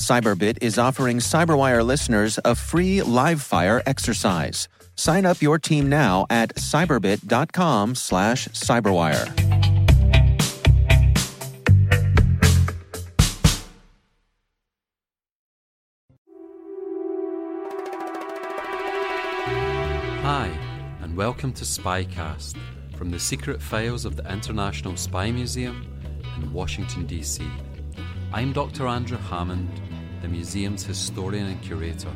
[0.00, 4.66] Cyberbit is offering Cyberwire listeners a free live fire exercise.
[4.96, 9.28] Sign up your team now at cyberbit.com slash cyberwire.
[20.22, 20.50] Hi,
[21.02, 22.56] and welcome to Spycast
[22.96, 25.86] from the secret files of the International Spy Museum
[26.38, 27.46] in Washington, D.C.
[28.32, 28.86] I'm Dr.
[28.86, 29.68] Andrew Hammond,
[30.20, 32.12] the museum's historian and curator.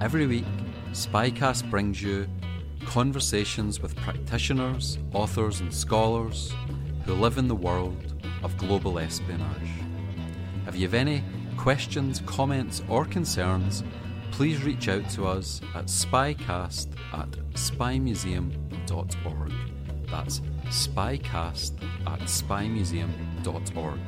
[0.00, 0.44] Every week,
[0.92, 2.26] Spycast brings you
[2.86, 6.54] conversations with practitioners, authors, and scholars
[7.04, 9.70] who live in the world of global espionage.
[10.66, 11.22] If you have any
[11.56, 13.82] questions, comments, or concerns,
[14.30, 19.52] please reach out to us at spycast at spymuseum.org.
[20.08, 21.72] That's spycast
[22.06, 24.00] at spymuseum.org.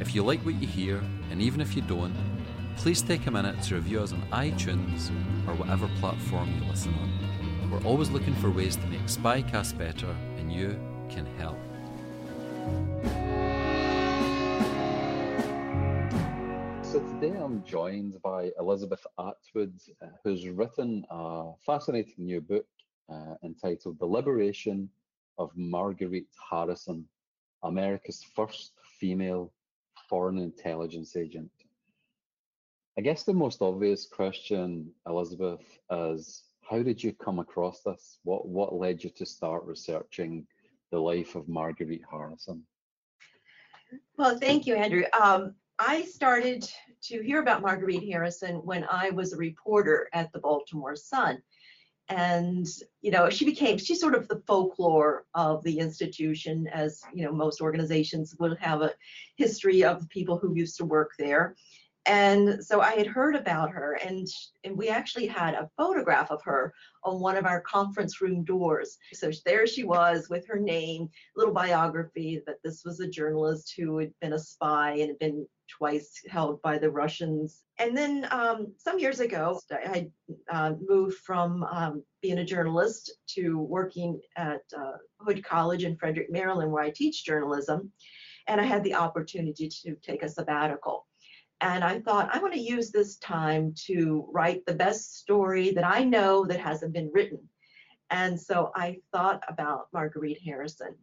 [0.00, 1.00] If you like what you hear,
[1.30, 2.12] and even if you don't,
[2.76, 5.08] please take a minute to review us on iTunes
[5.46, 7.70] or whatever platform you listen on.
[7.70, 10.70] We're always looking for ways to make Spycast better, and you
[11.08, 11.56] can help.
[16.84, 22.66] So today I'm joined by Elizabeth Atwood, uh, who's written a fascinating new book
[23.08, 24.90] uh, entitled The Liberation
[25.38, 27.06] of Marguerite Harrison,
[27.62, 29.52] America's first female
[30.08, 31.50] foreign intelligence agent.
[32.96, 38.18] I guess the most obvious question, Elizabeth, is how did you come across this?
[38.22, 40.46] What what led you to start researching
[40.90, 42.62] the life of Marguerite Harrison?
[44.16, 45.04] Well, thank you, Andrew.
[45.20, 46.68] Um, I started
[47.02, 51.42] to hear about Marguerite Harrison when I was a reporter at the Baltimore Sun.
[52.08, 52.66] And,
[53.00, 57.32] you know, she became, she's sort of the folklore of the institution, as, you know,
[57.32, 58.92] most organizations would have a
[59.36, 61.56] history of people who used to work there.
[62.06, 64.28] And so I had heard about her, and,
[64.62, 68.98] and we actually had a photograph of her on one of our conference room doors.
[69.14, 73.96] So there she was with her name, little biography that this was a journalist who
[73.96, 77.62] had been a spy and had been twice held by the Russians.
[77.78, 80.10] And then um, some years ago, I
[80.50, 86.30] uh, moved from um, being a journalist to working at uh, Hood College in Frederick,
[86.30, 87.90] Maryland, where I teach journalism.
[88.46, 91.06] And I had the opportunity to take a sabbatical.
[91.60, 95.84] And I thought, I want to use this time to write the best story that
[95.84, 97.40] I know that hasn't been written.
[98.10, 100.94] And so I thought about Marguerite Harrison.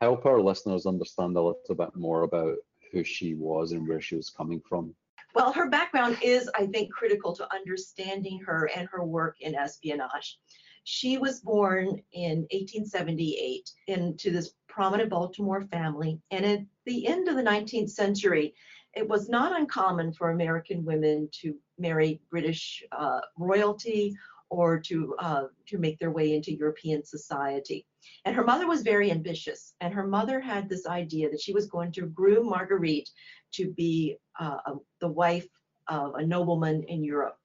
[0.00, 2.56] Help our listeners understand a little bit more about
[2.92, 4.94] who she was and where she was coming from.
[5.34, 10.38] Well, her background is, I think, critical to understanding her and her work in espionage.
[10.84, 17.36] She was born in 1878 into this prominent Baltimore family, and at the end of
[17.36, 18.54] the 19th century,
[18.94, 24.16] it was not uncommon for American women to marry British uh, royalty
[24.50, 27.86] or to uh, to make their way into European society.
[28.24, 31.66] And her mother was very ambitious, and her mother had this idea that she was
[31.66, 33.10] going to groom Marguerite
[33.52, 34.58] to be uh,
[35.00, 35.46] the wife
[35.88, 37.38] of a nobleman in Europe.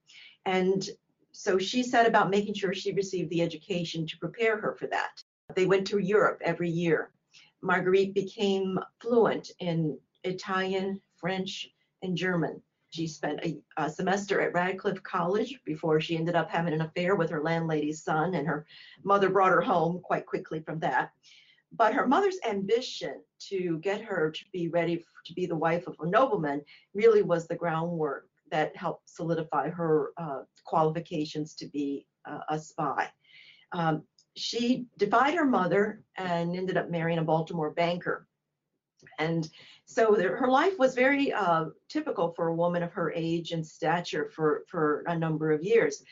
[0.45, 0.87] And
[1.31, 5.23] so she set about making sure she received the education to prepare her for that.
[5.55, 7.11] They went to Europe every year.
[7.61, 11.69] Marguerite became fluent in Italian, French,
[12.01, 12.61] and German.
[12.93, 17.15] She spent a, a, semester at Radcliffe College before she ended up having an affair
[17.15, 18.67] with her landlady's son, and her
[19.03, 21.11] mother brought her home quite quickly from that.
[21.71, 25.95] But her mother's ambition to get her to be ready to be the wife of
[26.01, 26.61] a nobleman
[26.93, 33.09] really was the groundwork that helped solidify her uh, qualifications to be uh, a spy.
[33.71, 34.03] Um,
[34.35, 38.27] she defied her mother and ended up marrying a Baltimore banker.
[39.17, 39.49] And
[39.85, 43.65] so there, her life was very uh, typical for a woman of her age and
[43.65, 46.03] stature for, for a number of years.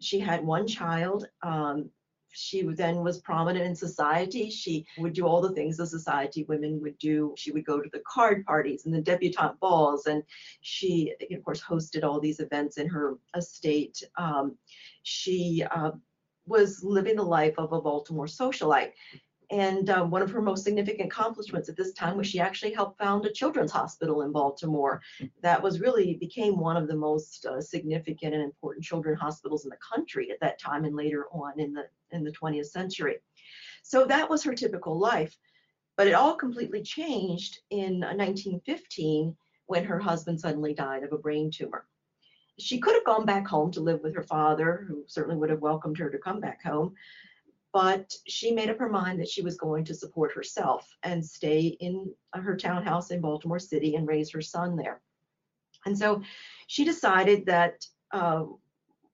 [0.00, 1.90] She had one child um,
[2.32, 4.50] she then was prominent in society.
[4.50, 7.34] She would do all the things the society women would do.
[7.36, 10.22] She would go to the card parties and the debutante balls, and
[10.60, 14.02] she, of course, hosted all these events in her estate.
[14.16, 14.56] Um,
[15.02, 15.92] she uh,
[16.46, 18.92] was living the life of a Baltimore socialite.
[19.50, 22.98] And uh, one of her most significant accomplishments at this time was she actually helped
[22.98, 25.02] found a children's hospital in Baltimore.
[25.42, 29.70] That was really became one of the most uh, significant and important children's hospitals in
[29.70, 33.16] the country at that time and later on in the in the 20th century.
[33.82, 35.36] So that was her typical life.
[35.96, 39.36] But it all completely changed in 1915
[39.66, 41.86] when her husband suddenly died of a brain tumor.
[42.58, 45.60] She could have gone back home to live with her father, who certainly would have
[45.60, 46.94] welcomed her to come back home
[47.72, 51.76] but she made up her mind that she was going to support herself and stay
[51.80, 55.00] in her townhouse in Baltimore City and raise her son there.
[55.86, 56.22] And so
[56.66, 58.44] she decided that uh,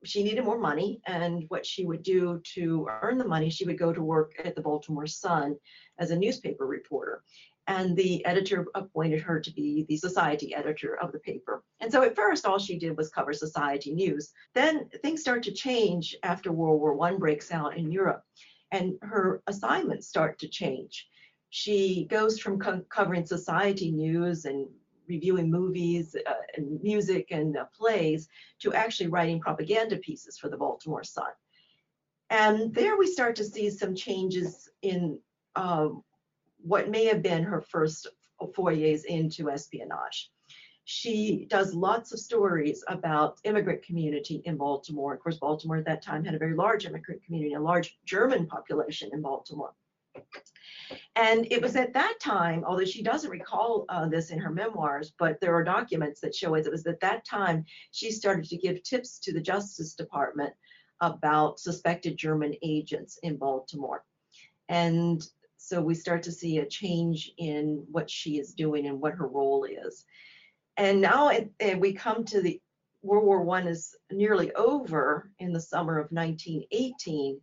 [0.05, 3.79] she needed more money, and what she would do to earn the money, she would
[3.79, 5.56] go to work at the Baltimore Sun
[5.99, 7.23] as a newspaper reporter
[7.68, 11.64] and the editor appointed her to be the society editor of the paper.
[11.80, 14.32] And so at first, all she did was cover society news.
[14.54, 18.22] Then things start to change after World War I breaks out in Europe,
[18.70, 21.08] and her assignments start to change.
[21.50, 24.69] She goes from co- covering society news and
[25.08, 28.28] reviewing movies uh, and music and uh, plays
[28.60, 31.30] to actually writing propaganda pieces for the Baltimore Sun.
[32.30, 35.19] And there we start to see some changes in
[35.54, 35.88] uh,
[36.66, 38.08] what may have been her first
[38.54, 40.30] forays into espionage.
[40.84, 45.14] She does lots of stories about immigrant community in Baltimore.
[45.14, 48.46] Of course, Baltimore at that time had a very large immigrant community, a large German
[48.46, 49.74] population in Baltimore.
[51.16, 55.12] And it was at that time, although she doesn't recall uh, this in her memoirs,
[55.19, 58.56] but there are documents that show it, it was at that time she started to
[58.56, 60.52] give tips to the Justice Department
[61.00, 64.04] about suspected German agents in Baltimore.
[64.69, 65.26] And
[65.66, 69.26] so we start to see a change in what she is doing and what her
[69.26, 70.04] role is.
[70.76, 72.60] And now it, it, we come to the
[73.02, 77.40] World War One is nearly over in the summer of 1918,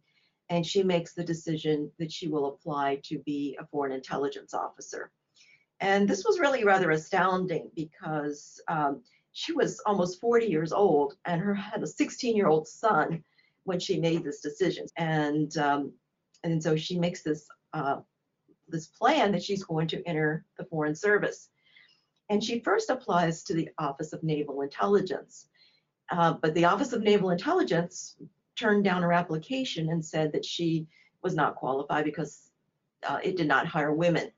[0.48, 5.12] and she makes the decision that she will apply to be a foreign intelligence officer.
[5.82, 9.02] And this was really rather astounding because um,
[9.34, 13.22] she was almost 40 years old and her had a 16 year old son
[13.66, 14.86] when she made this decision.
[14.96, 15.92] And um,
[16.46, 17.98] and so she makes this uh,
[18.74, 21.50] this plan that she's going to enter the Foreign Service.
[22.30, 25.48] And she first applies to the Office of Naval Intelligence.
[26.12, 28.18] Uh, but the Office of Naval Intelligence
[28.58, 30.88] turned down her application and said that she
[31.22, 32.50] was not qualified because
[33.08, 34.32] uh, it did not hire women.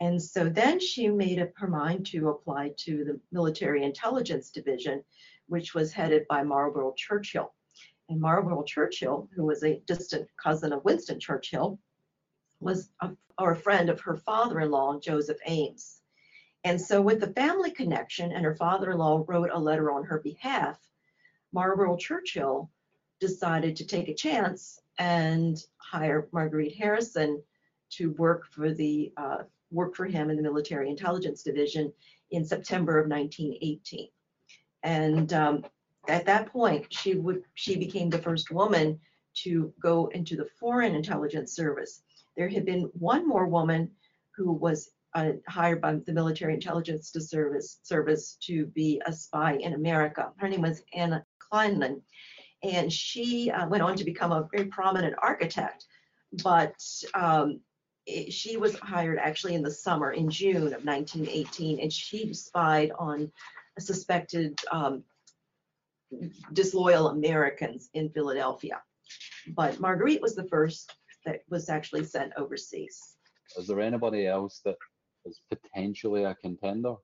[0.00, 5.02] And so then she made up her mind to apply to the Military Intelligence Division,
[5.46, 7.54] which was headed by Marlborough Churchill.
[8.08, 11.78] And Marlborough Churchill, who was a distant cousin of Winston Churchill,
[12.64, 16.00] was a, or a friend of her father-in-law, Joseph Ames.
[16.64, 20.78] And so with the family connection and her father-in-law wrote a letter on her behalf,
[21.52, 22.70] Marlborough Churchill
[23.20, 27.42] decided to take a chance and hire Marguerite Harrison
[27.90, 31.92] to work for the uh, work for him in the military intelligence division
[32.30, 34.08] in September of 1918.
[34.82, 35.64] And um,
[36.08, 38.98] at that point, she would she became the first woman
[39.42, 42.02] to go into the foreign intelligence service
[42.36, 43.90] there had been one more woman
[44.36, 49.54] who was uh, hired by the military intelligence to service service to be a spy
[49.54, 50.32] in America.
[50.38, 52.02] Her name was Anna Keichline,
[52.62, 55.86] and she uh, went on to become a very prominent architect.
[56.42, 56.74] But
[57.14, 57.60] um,
[58.06, 62.90] it, she was hired actually in the summer, in June of 1918, and she spied
[62.98, 63.30] on
[63.78, 65.04] suspected um,
[66.52, 68.80] disloyal Americans in Philadelphia.
[69.48, 70.92] But Marguerite was the first
[71.24, 73.16] that was actually sent overseas.
[73.56, 74.76] Is there anybody else that
[75.24, 76.94] is potentially a contender?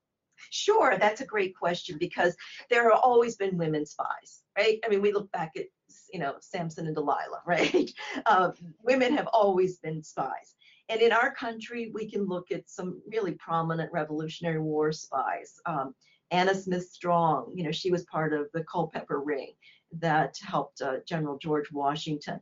[0.50, 2.34] Sure, that's a great question because
[2.70, 4.78] there have always been women spies, right?
[4.84, 5.66] I mean, we look back at,
[6.12, 7.90] you know, Samson and Delilah, right?
[8.26, 8.50] Uh,
[8.82, 10.54] women have always been spies.
[10.88, 15.60] And in our country, we can look at some really prominent Revolutionary War spies.
[15.66, 15.94] Um,
[16.32, 19.52] Anna Smith Strong, you know, she was part of the Culper Ring
[19.92, 22.40] that helped uh, General George Washington.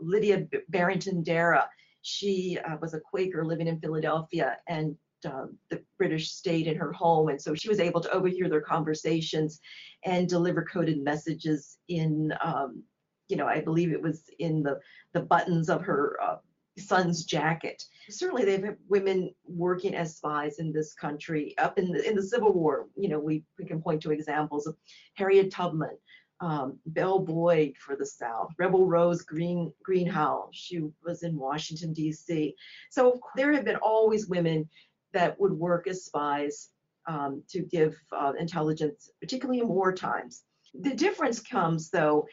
[0.00, 1.68] Lydia Barrington Darragh.
[2.02, 6.92] She uh, was a Quaker living in Philadelphia and uh, the British stayed in her
[6.92, 7.28] home.
[7.28, 9.60] And so she was able to overhear their conversations
[10.04, 12.82] and deliver coded messages in, um,
[13.28, 14.80] you know, I believe it was in the,
[15.12, 16.36] the buttons of her uh,
[16.78, 17.82] son's jacket.
[18.08, 21.54] Certainly, they've had women working as spies in this country.
[21.58, 24.66] Up in the in the Civil War, you know, we, we can point to examples
[24.66, 24.76] of
[25.14, 25.96] Harriet Tubman,
[26.40, 30.48] um, Belle Boyd for the South, Rebel Rose Green Greenhow.
[30.52, 32.54] She was in Washington D.C.
[32.90, 34.68] So there have been always women
[35.12, 36.68] that would work as spies
[37.06, 40.42] um, to give uh, intelligence, particularly in war times.
[40.74, 42.26] The difference comes though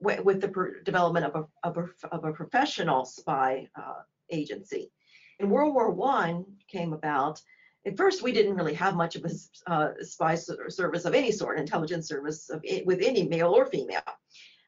[0.00, 4.90] with, the development of a, of a, of a professional spy uh, agency.
[5.38, 7.40] In World War One came about
[7.86, 11.58] at first we didn't really have much of a uh, spy service of any sort,
[11.58, 14.02] intelligence service of it, with any male or female.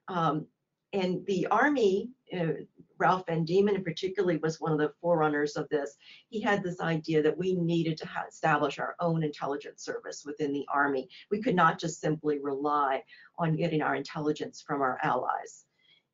[0.08, 0.46] Um,
[0.92, 2.52] and the army, uh,
[2.98, 5.96] Ralph Van Deman particularly was one of the forerunners of this.
[6.28, 10.66] He had this idea that we needed to establish our own intelligence service within the
[10.72, 11.08] army.
[11.30, 13.02] We could not just simply rely
[13.38, 15.65] on getting our intelligence from our allies.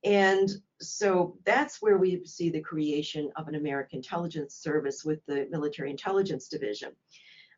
[0.04, 5.47] And so that's where we see the creation of an American intelligence service with the
[5.50, 6.90] Military Intelligence Division.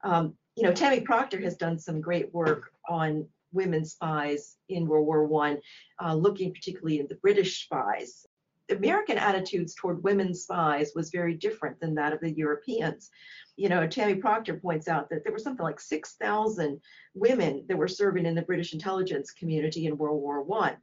[0.02, 5.06] Um, you know, Tammy Proctor has done some great work on women spies in World
[5.06, 5.58] War One,
[6.02, 8.26] uh, looking particularly at the British spies.
[8.70, 13.10] American attitudes toward women spies was very different than that of the Europeans.
[13.56, 16.80] You know, Tammy Proctor points out that there were something like 6,000
[17.14, 20.76] women that were serving in the British intelligence community in World War One.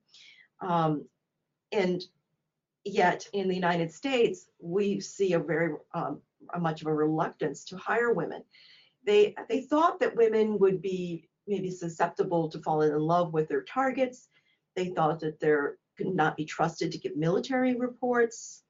[0.61, 1.05] Um,
[1.71, 2.03] and
[2.83, 6.21] yet in the United States, we see a very um,
[6.53, 8.43] a much of a reluctance to hire women.
[9.05, 13.63] They they thought that women would be maybe susceptible to falling in love with their
[13.63, 14.29] targets.
[14.75, 15.55] They thought that they
[15.97, 18.63] could not be trusted to give military reports.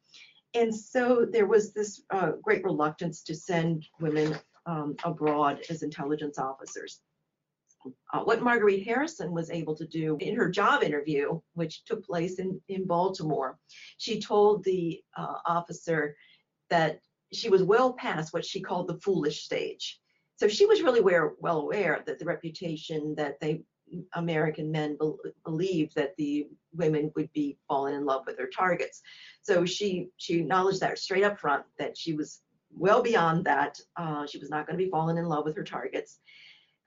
[0.53, 6.37] And so there was this uh, great reluctance to send women um, abroad as intelligence
[6.37, 7.01] officers
[8.13, 12.39] uh, what Marguerite Harrison was able to do in her job interview, which took place
[12.39, 13.57] in, in Baltimore,
[13.97, 16.15] she told the uh, officer
[16.69, 16.99] that
[17.33, 19.99] she was well past what she called the foolish stage.
[20.35, 23.61] So she was really aware, well aware that the reputation that they
[24.13, 29.01] American men be- believed that the women would be falling in love with their targets.
[29.41, 32.41] So she she acknowledged that straight up front that she was
[32.73, 33.79] well beyond that.
[33.95, 36.19] Uh, she was not going to be falling in love with her targets.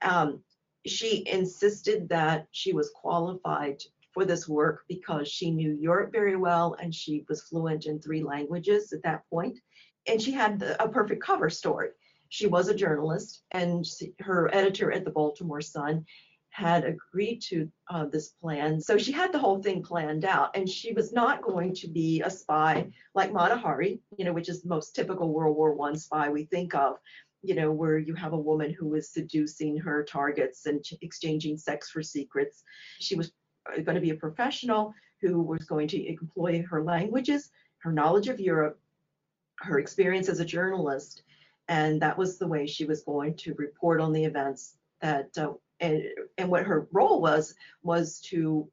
[0.03, 0.41] Um,
[0.87, 6.77] she insisted that she was qualified for this work because she knew Europe very well
[6.81, 9.59] and she was fluent in three languages at that point.
[10.07, 11.89] And she had a perfect cover story.
[12.29, 13.87] She was a journalist, and
[14.21, 16.05] her editor at the Baltimore Sun
[16.51, 18.81] had agreed to uh, this plan.
[18.81, 22.23] So she had the whole thing planned out, and she was not going to be
[22.23, 25.97] a spy like Mata Hari, you know, which is the most typical World War One
[25.97, 26.97] spy we think of
[27.45, 31.91] you know, where you have a woman who is seducing her targets and exchanging sex
[31.91, 32.63] for secrets.
[33.01, 33.33] She was
[33.71, 38.29] uh, going to be a professional who was going to employ her languages, her knowledge
[38.29, 38.81] of Europe,
[39.59, 41.23] her experience as a journalist,
[41.69, 45.53] and that was the way she was going to report on the events that uh,
[45.81, 46.03] and,
[46.39, 48.69] and what her role was was to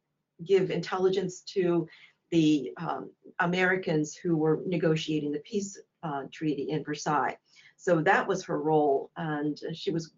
[0.45, 1.87] give intelligence to
[2.31, 7.37] the um, Americans who were negotiating the peace uh, treaty in Versailles.
[7.81, 10.13] So that was her role, and she was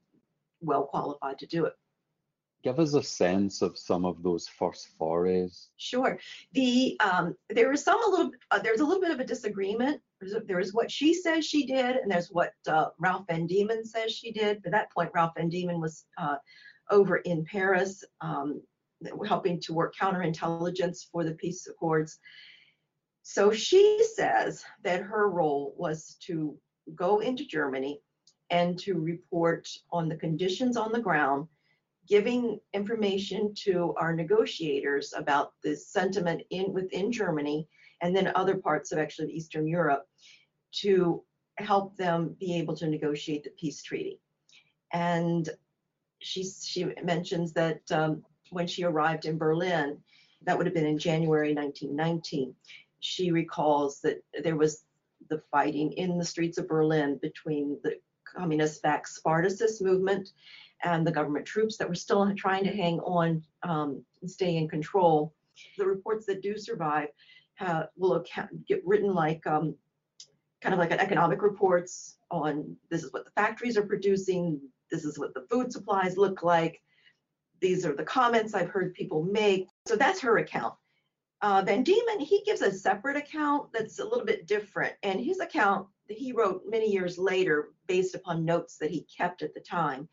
[0.60, 1.72] well qualified to do it.
[2.62, 5.70] Give us a sense of some of those first forays.
[5.77, 6.20] Sure.
[6.51, 10.01] The um, there is some a little uh, there's a little bit of a disagreement.
[10.20, 14.12] There's, there's what she says she did, and there's what uh, Ralph Van Deman says
[14.12, 14.62] she did.
[14.62, 16.36] But at that point, Ralph Van Deman was uh,
[16.91, 18.62] over in Paris, um,
[19.25, 22.20] helping to work counterintelligence for the peace accords.
[23.22, 26.58] So she says that her role was to
[26.96, 28.02] go into Germany
[28.50, 31.48] and to report on the conditions on the ground,
[32.08, 37.68] giving information to our negotiators about the sentiment in within Germany
[38.02, 40.08] and then other parts of actually Eastern Europe
[40.72, 41.24] to
[41.58, 44.20] help them be able to negotiate the peace treaty.
[44.92, 45.50] And
[46.20, 49.98] she, she mentions that um, when she arrived in Berlin,
[50.44, 52.54] that would have been in January 1919,
[53.00, 54.84] she recalls that there was
[55.34, 60.30] the fighting in the streets of Berlin between the communist-backed Spartacist movement
[60.84, 64.68] and the government troops that were still trying to hang on um, and stay in
[64.68, 65.34] control.
[65.78, 67.10] The reports that do survive
[67.60, 69.75] uh, will account, get written like um,
[70.62, 74.60] kind of like an economic reports on this is what the factories are producing,
[74.92, 76.82] this is what the food supplies look like,
[77.60, 79.68] these are the comments I've heard people make.
[79.88, 80.74] So that's her account.
[81.43, 84.93] Uh, Van Deman, he gives a separate account that's a little bit different.
[85.03, 89.41] And his account that he wrote many years later, based upon notes that he kept
[89.41, 90.07] at the time,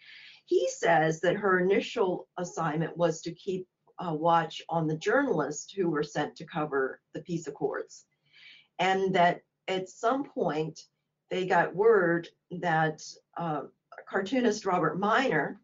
[0.46, 3.68] he says that her initial assignment was to keep
[4.00, 8.06] a watch on the journalists who were sent to cover the peace accords.
[8.80, 10.80] And that at some point,
[11.30, 13.02] they got word that
[13.37, 13.62] uh,
[14.08, 15.60] cartoonist Robert Minor,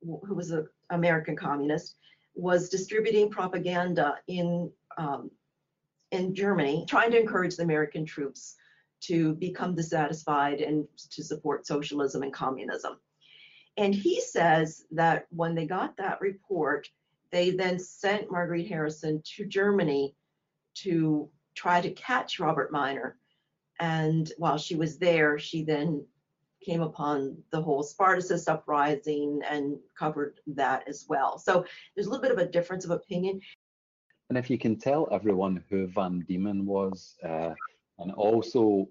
[0.00, 1.96] who was an American communist,
[2.34, 5.30] was distributing propaganda in um,
[6.10, 8.56] in Germany, trying to encourage the American troops
[9.02, 12.98] to become dissatisfied and to support socialism and communism.
[13.76, 16.88] And he says that when they got that report,
[17.32, 20.14] they then sent Marguerite Harrison to Germany
[20.74, 23.16] to try to catch Robert Minor.
[23.80, 26.04] And while she was there, she then
[26.64, 31.38] came upon the whole Spartacist uprising and covered that as well.
[31.38, 33.40] So there's a little bit of a difference of opinion.
[34.28, 37.54] And if you can tell everyone who Van Deman was, uh,
[37.98, 38.88] and also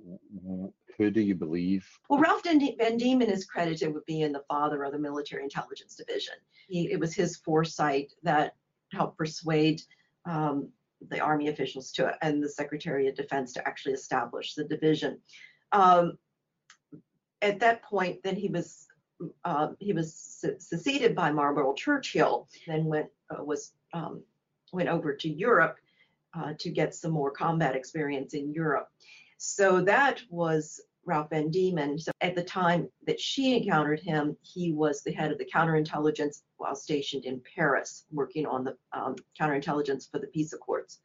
[0.97, 1.87] who do you believe?
[2.09, 6.35] Well, Ralph Van Deman is credited with being the father of the military intelligence division.
[6.67, 8.55] He, it was his foresight that
[8.91, 9.81] helped persuade
[10.25, 10.69] um,
[11.09, 15.19] the army officials to and the Secretary of Defense to actually establish the division.
[15.71, 16.17] Um,
[17.41, 18.87] at that point, then he was
[19.45, 20.15] uh, he was
[20.59, 24.23] succeeded by Marlborough Churchill, then went uh, was um,
[24.73, 25.77] went over to Europe
[26.33, 28.89] uh, to get some more combat experience in Europe.
[29.37, 32.01] So that was Ralph Van Deman.
[32.01, 36.41] So at the time that she encountered him, he was the head of the counterintelligence
[36.57, 40.99] while stationed in Paris, working on the um, counterintelligence for the peace accords.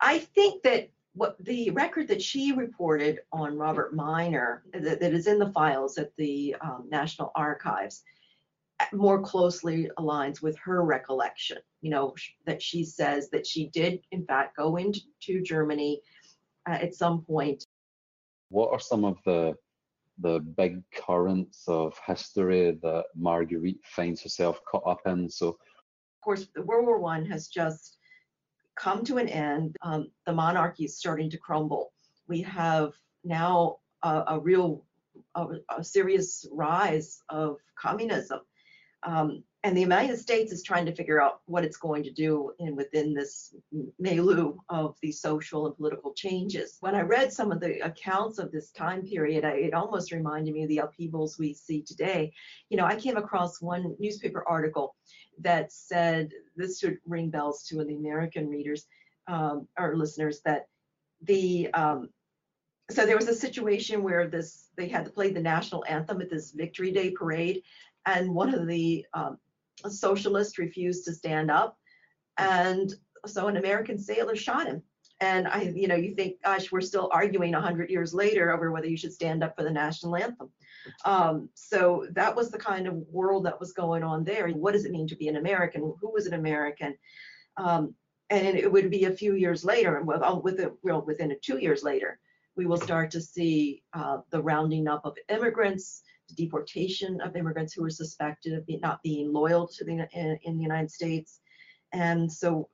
[0.00, 5.26] I think that what the record that she reported on Robert Minor that, that is
[5.26, 8.04] in the files at the um, National Archives
[8.92, 11.58] more closely aligns with her recollection.
[11.80, 12.14] You know,
[12.46, 16.00] that she says that she did, in fact, go into Germany
[16.68, 17.64] uh, at some point.
[18.50, 19.54] What are some of the
[20.20, 25.28] the big currents of history that Marguerite finds herself caught up in?
[25.30, 27.98] So, of course, the World War One has just
[28.74, 29.76] come to an end.
[29.82, 31.92] Um, the monarchy is starting to crumble.
[32.26, 32.92] We have
[33.24, 34.84] now a, a real,
[35.34, 38.40] a, a serious rise of communism.
[39.02, 42.52] Um, and the United States is trying to figure out what it's going to do
[42.60, 43.54] in within this
[43.98, 46.76] milieu of these social and political changes.
[46.80, 50.54] When I read some of the accounts of this time period, I, it almost reminded
[50.54, 52.32] me of the upheavals we see today.
[52.70, 54.94] You know, I came across one newspaper article
[55.40, 58.86] that said this should ring bells to the American readers
[59.26, 60.66] um, or listeners that
[61.22, 62.10] the um,
[62.90, 66.30] so there was a situation where this they had to play the national anthem at
[66.30, 67.62] this Victory Day parade,
[68.06, 69.38] and one of the um,
[69.88, 71.78] socialists refused to stand up,
[72.38, 72.94] and
[73.26, 74.82] so an American sailor shot him.
[75.20, 78.86] And I, you know, you think, gosh, we're still arguing 100 years later over whether
[78.86, 80.50] you should stand up for the national anthem.
[81.04, 84.48] Um, so that was the kind of world that was going on there.
[84.50, 85.80] What does it mean to be an American?
[85.80, 86.96] Who was an American?
[87.56, 87.94] Um,
[88.30, 90.06] and it would be a few years later, and
[90.42, 92.20] within, well, within two years later,
[92.56, 96.02] we will start to see uh, the rounding up of immigrants,
[96.34, 100.56] deportation of immigrants who were suspected of be, not being loyal to the in, in
[100.56, 101.40] the United States.
[101.92, 102.68] And so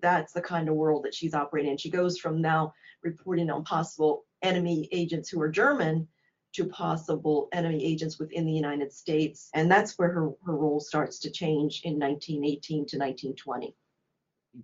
[0.00, 1.76] that's the kind of world that she's operating in.
[1.76, 6.08] She goes from now reporting on possible enemy agents who are German
[6.54, 9.50] to possible enemy agents within the United States.
[9.54, 13.74] And that's where her, her role starts to change in 1918 to 1920.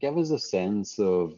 [0.01, 1.35] Give us a sense of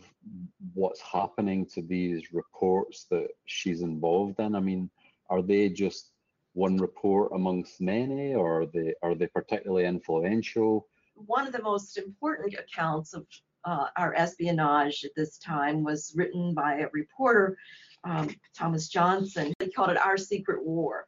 [0.73, 4.55] what's happening to these reports that she's involved in.
[4.55, 4.89] I mean,
[5.29, 6.13] are they just
[6.57, 10.89] one report amongst many, or are they are they particularly influential?
[11.15, 13.27] One of the most important accounts of
[13.65, 17.59] uh, our espionage at this time was written by a reporter,
[18.05, 19.53] um, Thomas Johnson.
[19.61, 21.07] He called it Our Secret War,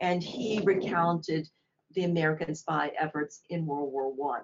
[0.00, 1.48] and he recounted
[1.94, 4.42] the American spy efforts in World War One.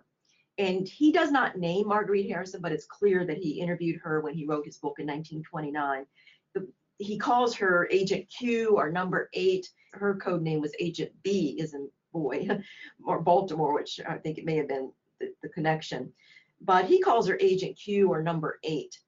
[0.58, 4.32] And he does not name Marguerite Harrison, but it's clear that he interviewed her when
[4.32, 6.06] he wrote his book in 1929.
[6.54, 6.66] The,
[6.98, 9.68] he calls her Agent Q or Number Eight.
[9.92, 12.48] Her code name was Agent B, is in boy,
[13.06, 16.12] or Baltimore, which I think it may have been the, the connection
[16.60, 18.98] but he calls her Agent Q or Number Eight.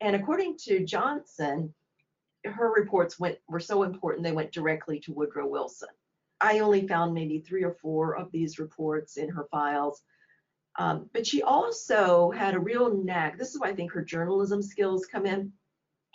[0.00, 1.72] And according to Johnson,
[2.44, 5.88] her reports went were so important they went directly to Woodrow Wilson.
[6.40, 10.02] I only found maybe three or four of these reports in her files.
[10.78, 13.38] Um, but she also had a real knack.
[13.38, 15.52] This is why I think her journalism skills come in.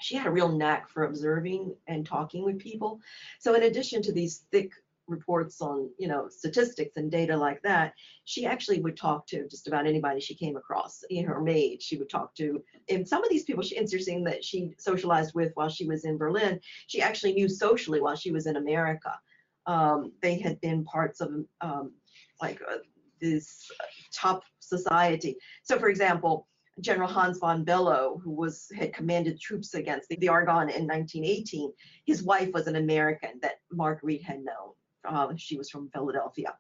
[0.02, 3.00] She had a real knack for observing and talking with people.
[3.40, 4.72] So, in addition to these thick
[5.08, 9.68] reports on you know statistics and data like that she actually would talk to just
[9.68, 11.82] about anybody she came across in her maid.
[11.82, 15.52] She would talk to and some of these people she interesting that she socialized with
[15.56, 19.20] while she was in berlin she actually knew socially while she was in america.
[19.68, 21.92] Um, they had been parts of um,
[22.42, 22.78] like uh,
[23.20, 23.70] this
[24.12, 25.36] top society.
[25.64, 26.48] So for example
[26.82, 31.72] General Hans von Below, who was had commanded troops against the, the Argonne in 1918,
[32.06, 36.54] his wife was an American that Marguerite had known Uh, she was from Philadelphia.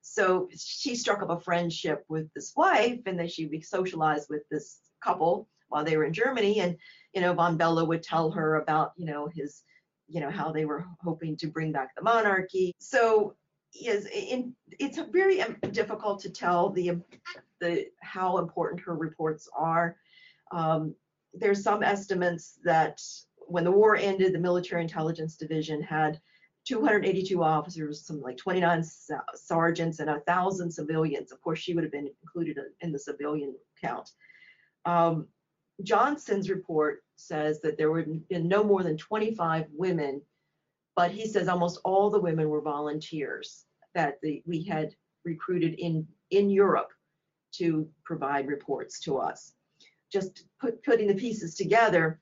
[0.00, 4.80] So she struck up a friendship with this wife, and then she socialized with this
[5.00, 6.60] couple while they were in Germany.
[6.60, 6.76] And
[7.14, 9.62] you know, von Bella would tell her about you know his,
[10.06, 12.74] you know, how they were hoping to bring back the monarchy.
[12.78, 13.34] So
[13.72, 17.00] yes, in, it's very um, difficult to tell the
[17.60, 19.96] the how important her reports are.
[20.52, 20.94] Um,
[21.34, 23.00] there's some estimates that
[23.38, 26.20] when the war ended, the military intelligence division had
[26.66, 28.84] 282 officers, some like 29
[29.34, 31.32] sergeants, and a thousand civilians.
[31.32, 34.10] Of course, she would have been included in the civilian count.
[34.84, 35.28] Um,
[35.82, 40.20] Johnson's report says that there were no more than 25 women,
[40.98, 46.04] but he says almost all the women were volunteers that the, we had recruited in
[46.30, 46.90] in Europe
[47.52, 49.52] to provide reports to us.
[50.12, 52.20] Just put, putting the pieces together,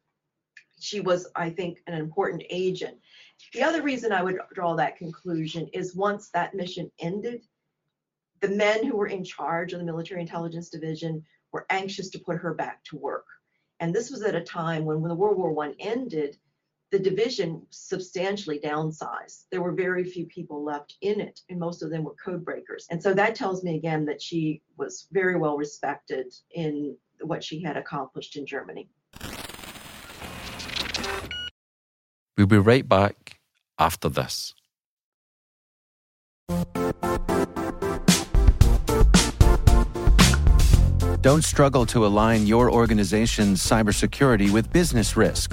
[0.79, 2.99] she was, I think, an important agent.
[3.55, 7.47] The other reason I would draw that conclusion is once that mission ended,
[8.43, 12.37] the men who were in charge of the military intelligence division were anxious to put
[12.37, 13.25] her back to work.
[13.81, 16.37] And this was at a time when, when the World War I ended,
[16.97, 19.45] the division substantially downsized.
[19.51, 22.87] There were very few people left in it, and most of them were code breakers.
[22.91, 27.61] And so that tells me again that she was very well respected in what she
[27.63, 28.89] had accomplished in Germany.
[32.39, 33.41] We'll be right back
[33.79, 34.55] after this.
[41.21, 45.53] Don't struggle to align your organization's cybersecurity with business risk.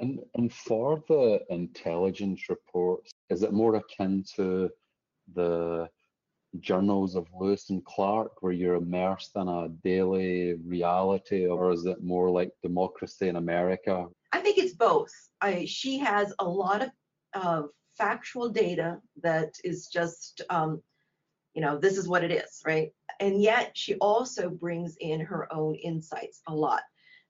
[0.00, 4.70] And, and for the intelligence reports, is it more akin to
[5.34, 5.88] the
[6.58, 12.02] journals of Lewis and Clark, where you're immersed in a daily reality, or is it
[12.02, 14.06] more like Democracy in America?
[14.32, 15.12] I think it's both.
[15.40, 16.90] I, she has a lot
[17.34, 20.82] of factual data that is just, um,
[21.54, 22.90] you know, this is what it is, right?
[23.20, 26.82] And yet she also brings in her own insights a lot.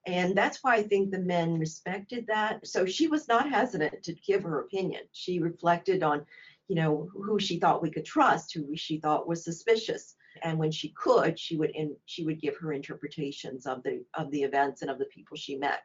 [0.07, 2.65] And that's why I think the men respected that.
[2.65, 5.01] So she was not hesitant to give her opinion.
[5.11, 6.25] She reflected on
[6.71, 10.15] you know, who she thought we could trust, who she thought was suspicious.
[10.41, 14.31] And when she could, she would in, she would give her interpretations of the of
[14.31, 15.81] the events and of the people she met.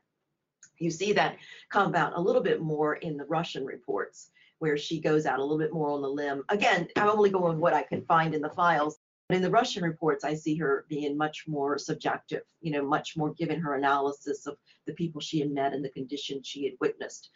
[0.79, 1.38] You see that
[1.70, 5.42] come out a little bit more in the Russian reports, where she goes out a
[5.42, 6.44] little bit more on the limb.
[6.50, 8.96] Again, I'm only going what I can find in the files.
[9.28, 13.16] But in the Russian reports, I see her being much more subjective, you know, much
[13.16, 16.74] more giving her analysis of the people she had met and the conditions she had
[16.80, 17.30] witnessed,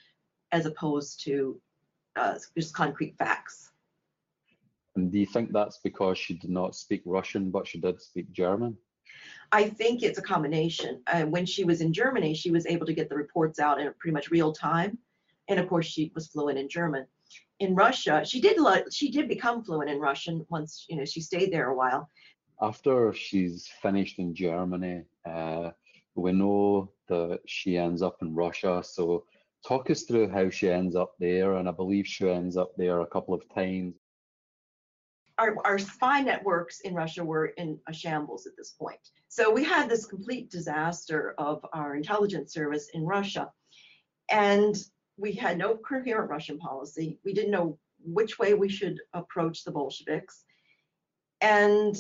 [0.53, 1.61] as opposed to
[2.15, 3.71] uh, just concrete facts.
[4.95, 8.31] And do you think that's because she did not speak Russian, but she did speak
[8.33, 8.77] German?
[9.51, 11.03] I think it's a combination.
[11.09, 13.93] Uh, when she was in Germany, she was able to get the reports out in
[13.99, 14.99] pretty much real time,
[15.49, 17.07] and of course, she was fluent in German.
[17.59, 18.59] In Russia, she did
[18.93, 22.09] she did become fluent in Russian once you know she stayed there a while.
[22.63, 25.71] After she's finished in Germany, uh,
[26.15, 28.83] we know that she ends up in Russia.
[28.85, 29.25] So
[29.67, 33.01] talk us through how she ends up there, and I believe she ends up there
[33.01, 33.95] a couple of times.
[35.39, 39.01] Our, our spy networks in Russia were in a shambles at this point.
[39.29, 43.51] So we had this complete disaster of our intelligence service in Russia.
[44.31, 44.77] And
[45.17, 47.19] we had no coherent Russian policy.
[47.25, 50.45] We didn't know which way we should approach the Bolsheviks.
[51.41, 51.97] And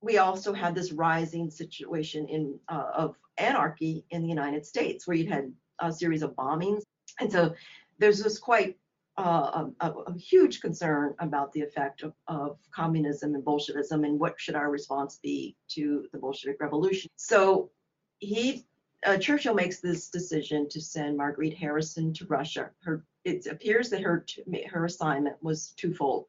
[0.00, 5.16] we also had this rising situation in uh, of anarchy in the United States, where
[5.16, 6.82] you had a series of bombings.
[7.20, 7.54] And so
[7.98, 8.76] there's this quite
[9.16, 14.34] uh, a, a, huge concern about the effect of, of, communism and Bolshevism and what
[14.40, 17.08] should our response be to the Bolshevik Revolution.
[17.14, 17.70] So
[18.18, 18.66] he
[19.04, 22.70] uh, Churchill makes this decision to send Marguerite Harrison to Russia.
[22.82, 24.24] Her, it appears that her,
[24.70, 26.26] her assignment was twofold.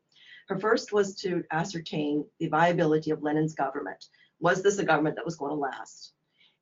[0.48, 4.06] Her first was to ascertain the viability of Lenin's government.
[4.40, 6.14] Was this a government that was going to last?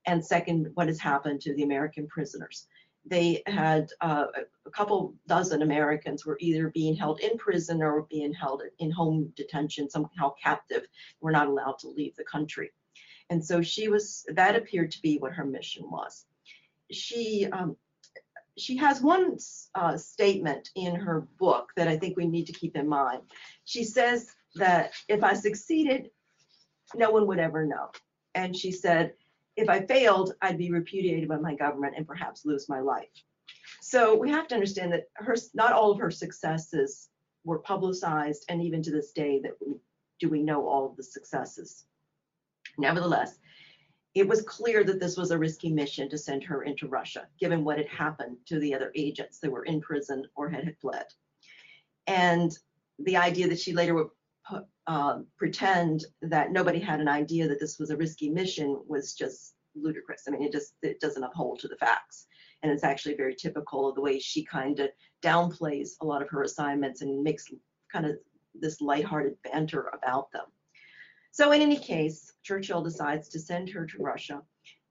[0.06, 2.68] And second, what has happened to the American prisoners?
[3.06, 4.28] They had uh,
[4.66, 9.34] a couple dozen Americans were either being held in prison or being held in home
[9.36, 10.84] detention, somehow captive,
[11.20, 12.72] were not allowed to leave the country.
[13.30, 16.26] And so she was, that appeared to be what her mission was.
[16.92, 17.76] She, um,
[18.58, 19.38] she has one
[19.74, 23.22] uh, statement in her book that I think we need to keep in mind.
[23.66, 26.10] She says that if I succeeded,
[26.96, 27.90] no one would ever know.
[28.36, 29.14] And she said,
[29.56, 33.10] if I failed, I'd be repudiated by my government and perhaps lose my life.
[33.82, 37.10] So we have to understand that her, not all of her successes
[37.44, 39.76] were publicized, and even to this day, that we,
[40.20, 41.86] do we know all of the successes.
[42.78, 43.40] Nevertheless,
[44.16, 47.64] it was clear that this was a risky mission to send her into Russia, given
[47.64, 51.06] what had happened to the other agents that were in prison or had, had fled.
[52.08, 52.56] And
[53.00, 54.10] the idea that she later would
[54.88, 59.56] uh, pretend that nobody had an idea that this was a risky mission was just
[59.76, 60.24] ludicrous.
[60.28, 62.28] I mean, it just it doesn't uphold to the facts.
[62.62, 64.90] And it's actually very typical of the way she kind of
[65.22, 67.46] downplays a lot of her assignments and makes
[67.92, 68.18] kind of
[68.54, 70.46] this lighthearted banter about them.
[71.34, 74.44] So in any case, Churchill decides to send her to Russia.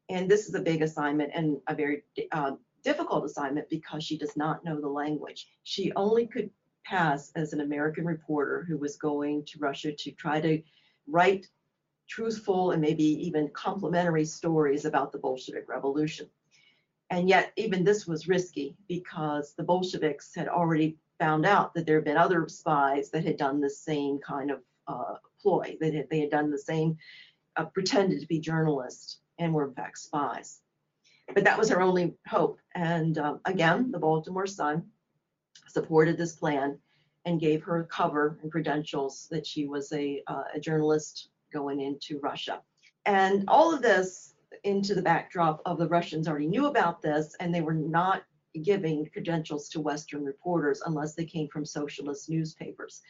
[0.08, 2.02] And this is a big assignment and a very
[2.32, 5.46] uh, difficult assignment because she does not know the language.
[5.62, 6.50] She only could
[6.84, 10.60] pass as an American reporter who was going to Russia to try to
[11.06, 11.46] write
[12.08, 16.26] truthful and maybe even complimentary stories about the Bolshevik Revolution.
[17.10, 21.98] And yet, even this was risky because the Bolsheviks had already found out that there
[21.98, 25.76] had been other spies that had done the same kind of uh, ploy.
[25.80, 26.96] They had, they had done the same,
[27.56, 30.60] uh, pretended to be journalists and were in fact spies.
[31.34, 32.60] But that was her only hope.
[32.74, 34.84] And um, again, the Baltimore Sun
[35.68, 36.78] supported this plan
[37.24, 42.18] and gave her cover and credentials that she was a, uh, a journalist going into
[42.20, 42.60] Russia.
[43.06, 47.54] And all of this into the backdrop of the Russians already knew about this and
[47.54, 48.22] they were not
[48.62, 53.00] giving credentials to Western reporters unless they came from socialist newspapers.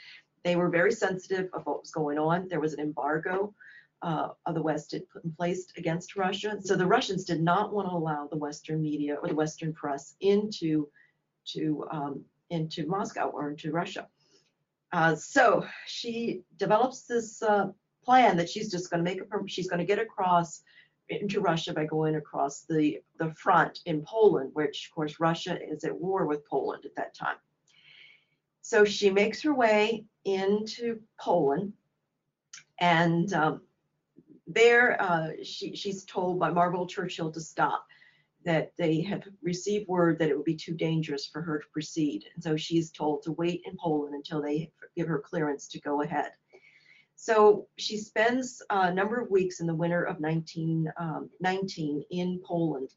[0.44, 2.48] They were very sensitive of what was going on.
[2.48, 3.54] There was an embargo
[4.02, 6.58] uh, of the West had put in place against Russia.
[6.60, 10.16] So the Russians did not want to allow the Western media or the Western press
[10.20, 10.88] into
[11.44, 14.08] to um, into Moscow or into Russia.
[14.92, 17.68] Uh, so she develops this uh,
[18.04, 20.62] plan that she's just going to make a she's going to get across
[21.08, 25.84] into Russia by going across the the front in Poland, which of course Russia is
[25.84, 27.36] at war with Poland at that time.
[28.62, 31.72] So she makes her way into Poland,
[32.78, 33.62] and um,
[34.46, 37.86] there uh, she, she's told by Marlborough Churchill to stop,
[38.44, 42.24] that they have received word that it would be too dangerous for her to proceed.
[42.34, 46.02] And so she's told to wait in Poland until they give her clearance to go
[46.02, 46.32] ahead.
[47.14, 52.94] So she spends a number of weeks in the winter of 1919 um, in Poland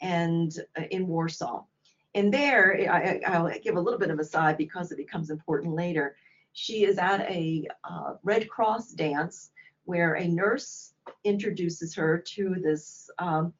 [0.00, 1.64] and uh, in Warsaw.
[2.14, 5.74] And there, I, will give a little bit of a side because it becomes important
[5.74, 6.16] later.
[6.52, 9.50] She is at a uh, Red Cross dance
[9.84, 10.92] where a nurse
[11.24, 13.52] introduces her to this um,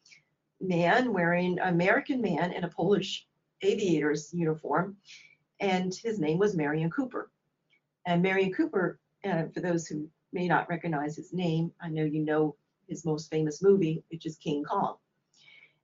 [0.61, 3.27] man wearing, an American man in a Polish
[3.63, 4.97] aviator's uniform,
[5.61, 7.31] and his name was Merian Cooper.
[8.07, 12.25] And Merian Cooper, uh, for those who may not recognize his name, I know you
[12.25, 12.57] know
[12.89, 14.97] his most famous movie, which is King Kong.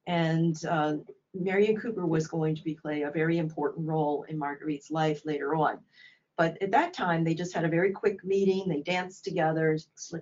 [0.07, 0.95] And uh,
[1.41, 5.55] Merian Cooper was going to be play a very important role in Marguerite's life later
[5.55, 5.79] on.
[6.37, 8.69] But at that time, they just had a very quick meeting.
[8.69, 9.79] They danced together,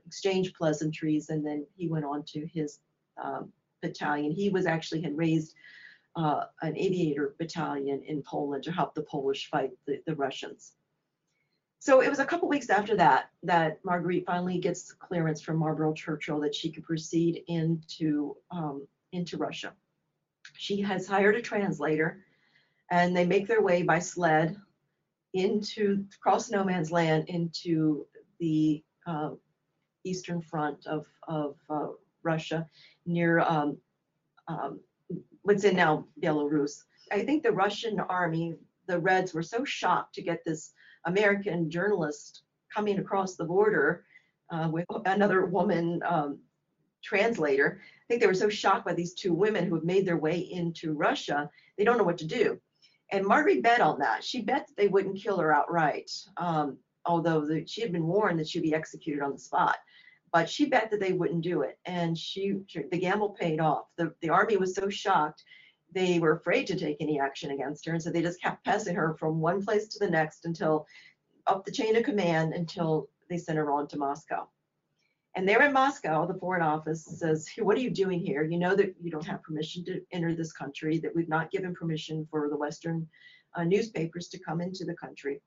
[0.07, 2.79] exchanged pleasantries, and then he went on to his
[3.23, 4.31] um, battalion.
[4.31, 5.55] He was actually had raised
[6.17, 10.75] uh, an aviator battalion in Poland to help the Polish fight the, the Russians.
[11.81, 15.93] So it was a couple weeks after that that Marguerite finally gets clearance from Marlborough
[15.93, 19.75] Churchill that she could proceed into um, into Russia
[20.57, 22.25] she has hired a translator
[22.91, 24.57] and they make their way by sled
[25.33, 28.07] into cross no man's land into
[28.39, 29.31] the uh,
[30.05, 31.89] eastern front of, of uh,
[32.23, 32.69] Russia
[33.07, 33.77] near um,
[34.49, 34.81] um,
[35.43, 36.85] what's in now Belarus.
[37.13, 38.55] I think the Russian army,
[38.87, 40.73] the Reds, were so shocked to get this
[41.05, 42.43] American journalist
[42.75, 44.05] coming across the border
[44.51, 46.39] uh, with another woman um,
[47.05, 50.19] translator I think they were so shocked by these two women who have made their
[50.19, 52.61] way into Russia, they don't know what to do.
[53.13, 54.23] And Marguerite bet on that.
[54.23, 58.39] She bet that they wouldn't kill her outright, um, although the, she had been warned
[58.41, 59.77] that she'd be executed on the spot.
[60.35, 61.79] but she bet that they wouldn't do it.
[61.85, 62.59] And she,
[62.91, 63.85] the gamble paid off.
[63.97, 65.45] The, the army was so shocked,
[65.95, 67.93] they were afraid to take any action against her.
[67.93, 70.87] And so they just kept passing her from one place to the next until
[71.47, 74.49] up the chain of command until they sent her on to Moscow.
[75.37, 78.45] And there in Moscow, the Foreign Office says, What are you doing here?
[78.45, 81.75] You know that you don't have permission to enter this country, that we've not given
[81.75, 83.09] permission for the Western
[83.57, 85.41] uh, newspapers to come into the country.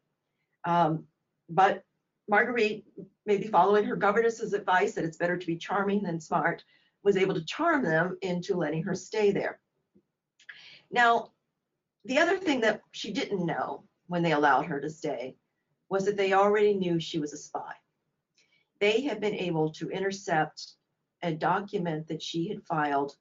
[0.66, 1.06] Um,
[1.50, 1.84] but
[2.28, 2.86] Marguerite,
[3.26, 6.64] maybe following her governess's advice that it's better to be charming than smart,
[7.04, 9.60] was able to charm them into letting her stay there.
[10.92, 11.32] Now,
[12.04, 15.36] the other thing that she didn't know when they allowed her to stay
[15.90, 17.74] was that they already knew she was a spy.
[18.80, 20.74] They had been able to intercept
[21.24, 23.16] a document that she had filed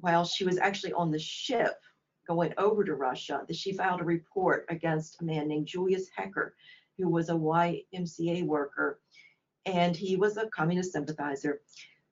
[0.00, 1.80] while she was actually on the ship
[2.26, 6.54] going over to Russia, that she filed a report against a man named Julius Hecker,
[6.98, 9.00] who was a YMCA worker,
[9.66, 11.60] and he was a communist sympathizer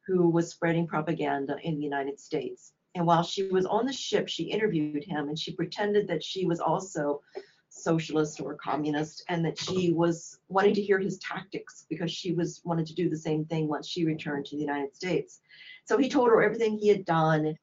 [0.07, 2.73] who was spreading propaganda in the United States.
[2.95, 6.47] And while she was on the ship, she interviewed him and she pretended that she
[6.47, 7.23] was also
[7.71, 12.61] socialist or communist and that she was wanting to hear his tactics because she was
[12.65, 15.41] wanted to do the same thing once she returned to the United States.
[15.85, 17.57] So he told her everything he had done.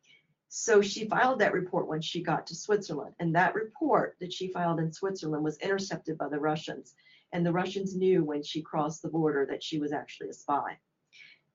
[0.50, 3.14] So she filed that report when she got to Switzerland.
[3.20, 6.96] And that report that she filed in Switzerland was intercepted by the Russians.
[7.34, 10.78] And the Russians knew when she crossed the border that she was actually a spy.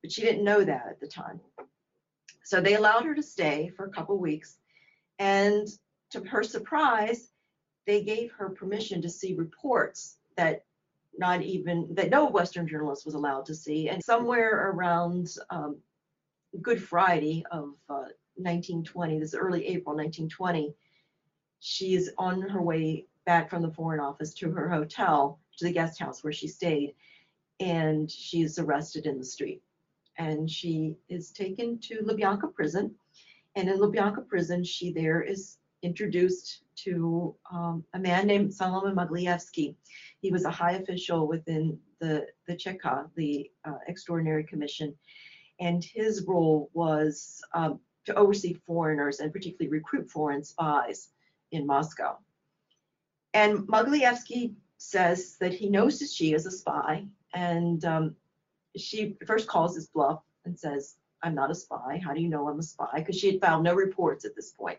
[0.02, 1.40] But she didn't know that at the time.
[2.44, 4.58] So they allowed her to stay for a couple weeks.
[5.18, 5.66] And
[6.10, 7.31] to her surprise,
[7.86, 10.64] they gave her permission to see reports that
[11.18, 13.88] not even that no Western journalist was allowed to see.
[13.88, 15.76] And somewhere around um,
[16.60, 20.74] Good Friday of uh, 1920, this early April 1920,
[21.60, 25.72] she is on her way back from the Foreign Office to her hotel, to the
[25.72, 26.94] guest house where she stayed,
[27.60, 29.62] and she is arrested in the street.
[30.18, 32.94] And she is taken to Lubyanka prison.
[33.54, 39.74] And in Lubyanka prison, she there is introduced to um, a man named Solomon Mogilevsky.
[40.20, 44.94] He was a high official within the, the Cheka, the uh, Extraordinary Commission,
[45.60, 51.10] and his role was um, to oversee foreigners and particularly recruit foreign spies
[51.52, 52.18] in Moscow.
[53.34, 58.16] And Mogilevsky says that he knows that she is a spy, and um,
[58.76, 62.00] she first calls his bluff and says, I'm not a spy.
[62.04, 62.88] How do you know I'm a spy?
[62.96, 64.78] Because she had found no reports at this point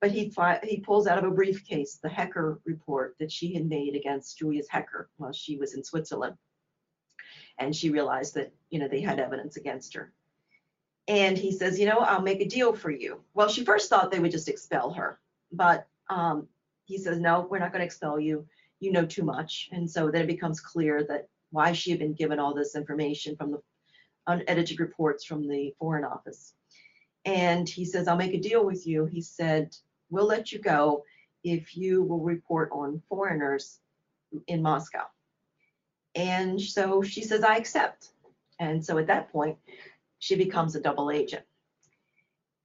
[0.00, 3.94] but he he pulls out of a briefcase the Hecker report that she had made
[3.94, 6.36] against Julius Hecker while she was in Switzerland,
[7.58, 10.12] and she realized that you know they had evidence against her.
[11.06, 13.20] And he says, you know, I'll make a deal for you.
[13.34, 15.20] Well, she first thought they would just expel her,
[15.52, 16.48] but um,
[16.86, 18.46] he says, no, we're not going to expel you.
[18.80, 22.14] You know too much, and so then it becomes clear that why she had been
[22.14, 23.62] given all this information from the
[24.26, 26.54] unedited reports from the Foreign Office.
[27.24, 29.06] And he says, I'll make a deal with you.
[29.06, 29.76] He said,
[30.10, 31.04] we'll let you go
[31.42, 33.80] if you will report on foreigners
[34.46, 35.04] in Moscow.
[36.14, 38.10] And so she says, I accept.
[38.58, 39.58] And so at that point,
[40.18, 41.44] she becomes a double agent.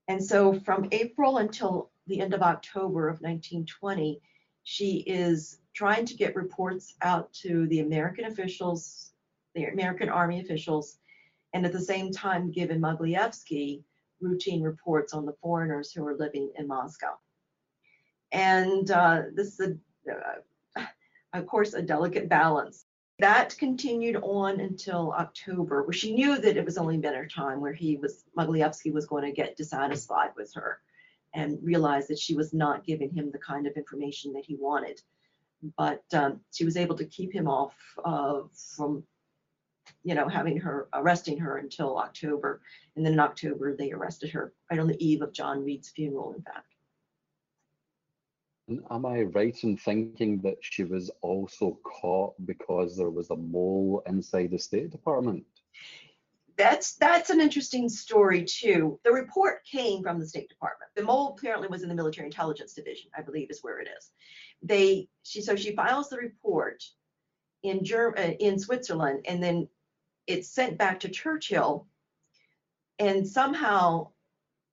[0.08, 4.20] And so from April until the end of October of 1920,
[4.62, 9.12] she is trying to get reports out to the American officials,
[9.54, 10.98] the American Army officials,
[11.54, 13.82] and at the same time giving Mogilevsky
[14.20, 17.18] routine reports on the foreigners who are living in Moscow.
[18.32, 20.84] And uh, this is, a, uh,
[21.32, 22.84] of course, a delicate balance.
[23.18, 27.60] That continued on until October, where she knew that it was only been her time
[27.60, 30.80] where he was, Mogilevsky was going to get dissatisfied with her
[31.34, 35.00] and realize that she was not giving him the kind of information that he wanted.
[35.76, 38.40] But um, she was able to keep him off uh,
[38.76, 39.04] from,
[40.02, 42.60] you know, having her, arresting her until October.
[42.96, 46.34] And then in October, they arrested her right on the eve of John Reed's funeral,
[46.34, 46.66] in fact.
[48.90, 54.02] Am I right in thinking that she was also caught because there was a mole
[54.06, 55.44] inside the State Department?
[56.56, 59.00] That's that's an interesting story too.
[59.02, 60.90] The report came from the State Department.
[60.94, 64.10] The mole apparently was in the Military Intelligence Division, I believe, is where it is.
[64.62, 66.84] They she so she files the report
[67.62, 69.68] in Germ uh, in Switzerland, and then
[70.26, 71.86] it's sent back to Churchill,
[72.98, 74.08] and somehow,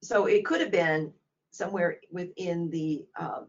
[0.04, 1.14] so it could have been
[1.52, 3.48] somewhere within the um,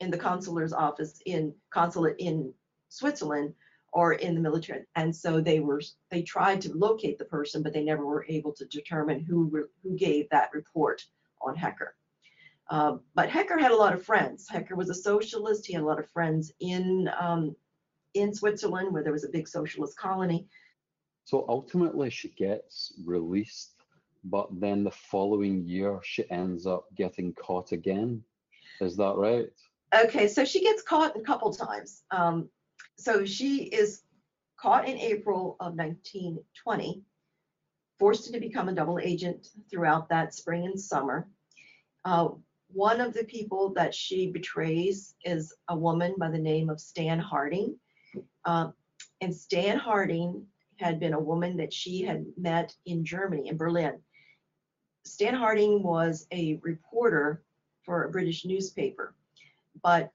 [0.00, 2.52] in the consular's office in consulate in
[2.88, 3.54] Switzerland
[3.92, 4.84] or in the military.
[4.94, 8.52] And so they were they tried to locate the person, but they never were able
[8.54, 11.04] to determine who who gave that report
[11.42, 11.94] on Hecker.
[12.68, 14.48] Uh, but Hecker had a lot of friends.
[14.48, 15.66] Hecker was a socialist.
[15.66, 17.56] He had a lot of friends in um,
[18.14, 20.46] in Switzerland, where there was a big socialist colony.
[21.30, 23.76] So ultimately, she gets released,
[24.24, 28.24] but then the following year, she ends up getting caught again.
[28.80, 29.48] Is that right?
[29.94, 32.02] Okay, so she gets caught a couple times.
[32.10, 32.48] Um,
[32.98, 34.02] so she is
[34.60, 37.04] caught in April of 1920,
[38.00, 41.28] forced to become a double agent throughout that spring and summer.
[42.04, 42.30] Uh,
[42.72, 47.20] one of the people that she betrays is a woman by the name of Stan
[47.20, 47.76] Harding.
[48.44, 48.72] Uh,
[49.20, 50.44] and Stan Harding
[50.80, 54.00] had been a woman that she had met in Germany, in Berlin.
[55.04, 57.42] Stan Harding was a reporter
[57.84, 59.14] for a British newspaper,
[59.82, 60.10] but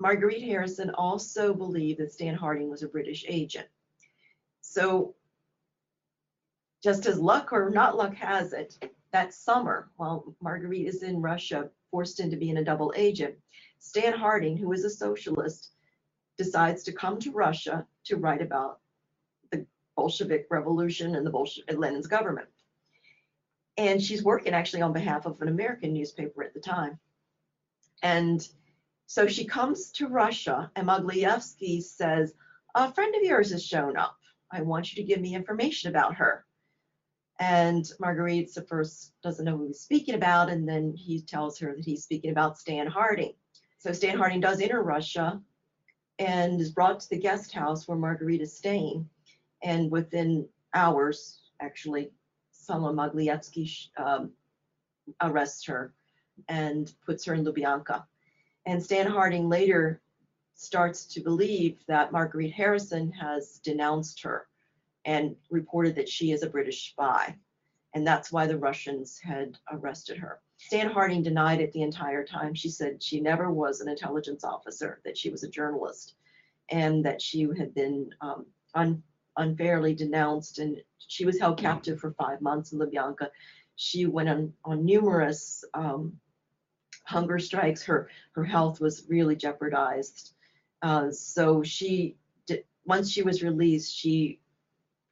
[0.00, 3.66] Marguerite Harrison also believed that Stan Harding was a British agent.
[4.60, 5.14] So,
[6.82, 8.78] just as luck or not luck has it,
[9.12, 13.34] that summer, while Marguerite is in Russia, forced into being a double agent,
[13.78, 15.72] Stan Harding, who is a socialist,
[16.36, 18.80] decides to come to Russia to write about
[19.96, 22.48] Bolshevik Revolution and the Bolshevik Lenin's government.
[23.76, 26.98] And she's working actually on behalf of an American newspaper at the time.
[28.02, 28.46] And
[29.06, 32.34] so she comes to Russia, and Mogilevsky says,
[32.74, 34.16] A friend of yours has shown up.
[34.50, 36.44] I want you to give me information about her.
[37.40, 41.74] And Marguerite at first doesn't know who he's speaking about, and then he tells her
[41.74, 43.34] that he's speaking about Stan Harding.
[43.78, 45.40] So Stan Harding does enter Russia
[46.18, 49.08] and is brought to the guest house where Marguerite is staying.
[49.64, 52.12] And within hours, actually,
[52.52, 54.30] someone Mogilevsky um,
[55.20, 55.94] arrests her
[56.48, 58.04] and puts her in Lubyanka.
[58.66, 60.00] And Stan Harding later
[60.54, 64.46] starts to believe that Marguerite Harrison has denounced her
[65.04, 67.36] and reported that she is a British spy.
[67.94, 70.40] And that's why the Russians had arrested her.
[70.56, 72.54] Stan Harding denied it the entire time.
[72.54, 76.14] She said she never was an intelligence officer, that she was a journalist,
[76.70, 79.02] and that she had been um, un-
[79.36, 80.58] unfairly denounced.
[80.58, 83.28] And she was held captive for five months in Lubyanka.
[83.76, 86.18] She went on, on numerous um,
[87.04, 87.82] hunger strikes.
[87.82, 90.34] Her, her health was really jeopardized.
[90.82, 92.16] Uh, so she,
[92.46, 94.40] did, once she was released, she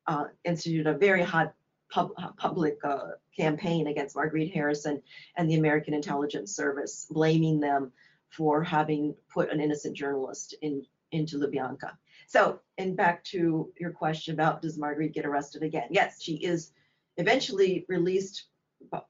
[0.07, 1.55] uh, instituted a very hot
[1.91, 5.03] pub, public uh, campaign against Marguerite Harrison
[5.37, 7.93] and the American Intelligence Service, blaming them
[8.31, 11.93] for having put an innocent journalist in into Lubyanka.
[12.33, 15.89] So, and back to your question about does Marguerite get arrested again?
[15.91, 16.72] Yes, she is
[17.18, 18.45] eventually released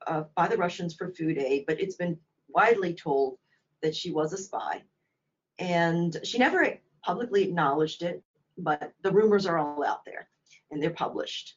[0.09, 2.19] uh, by the Russians for food aid, but it's been
[2.49, 3.39] widely told
[3.81, 4.83] that she was a spy.
[5.61, 6.67] And she never
[7.05, 8.25] publicly acknowledged it,
[8.59, 10.29] but the rumors are all out there
[10.73, 11.55] and they're published.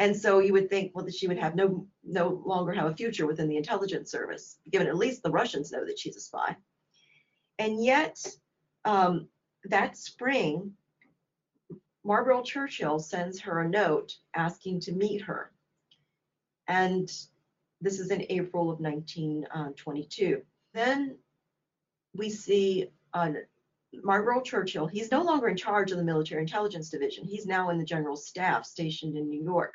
[0.00, 2.96] And so you would think, well, that she would have no no longer have a
[2.96, 6.56] future within the intelligence service, given at least the Russians know that she's a spy.
[7.60, 8.18] And yet,
[8.84, 9.28] um,
[9.66, 10.72] that spring,
[12.06, 15.50] Marlborough Churchill sends her a note asking to meet her.
[16.68, 17.10] And
[17.80, 20.42] this is in April of 1922.
[20.72, 21.18] Then
[22.14, 23.32] we see uh,
[23.92, 27.24] Marlborough Churchill, he's no longer in charge of the military intelligence division.
[27.24, 29.74] He's now in the general staff stationed in New York.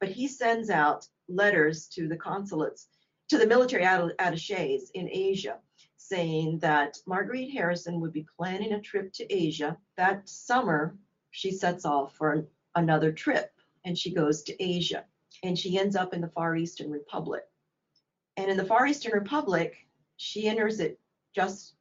[0.00, 2.88] But he sends out letters to the consulates,
[3.28, 5.58] to the military attaches in Asia,
[5.98, 9.76] saying that Marguerite Harrison would be planning a trip to Asia.
[9.96, 10.96] That summer,
[11.30, 13.52] she sets off for another trip
[13.84, 15.04] and she goes to Asia
[15.42, 17.42] and she ends up in the Far Eastern Republic.
[18.36, 19.76] And in the Far Eastern Republic,
[20.16, 20.98] she enters it
[21.34, 21.74] just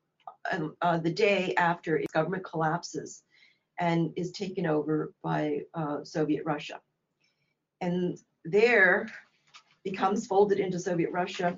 [0.52, 3.24] um, uh, the day after its government collapses
[3.80, 6.80] and is taken over by uh, Soviet Russia.
[7.82, 9.10] And there
[9.84, 11.58] becomes folded into Soviet Russia.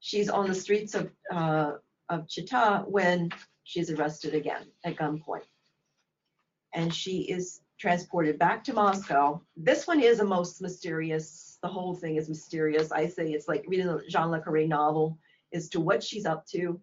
[0.00, 1.72] She's on the streets of, uh,
[2.08, 3.30] of Chita when
[3.64, 5.42] she's arrested again at gunpoint.
[6.74, 9.40] And she is transported back to Moscow.
[9.56, 12.92] This one is a most mysterious, the whole thing is mysterious.
[12.92, 15.18] I say it's like reading a Jean Le Carre novel
[15.52, 16.80] as to what she's up to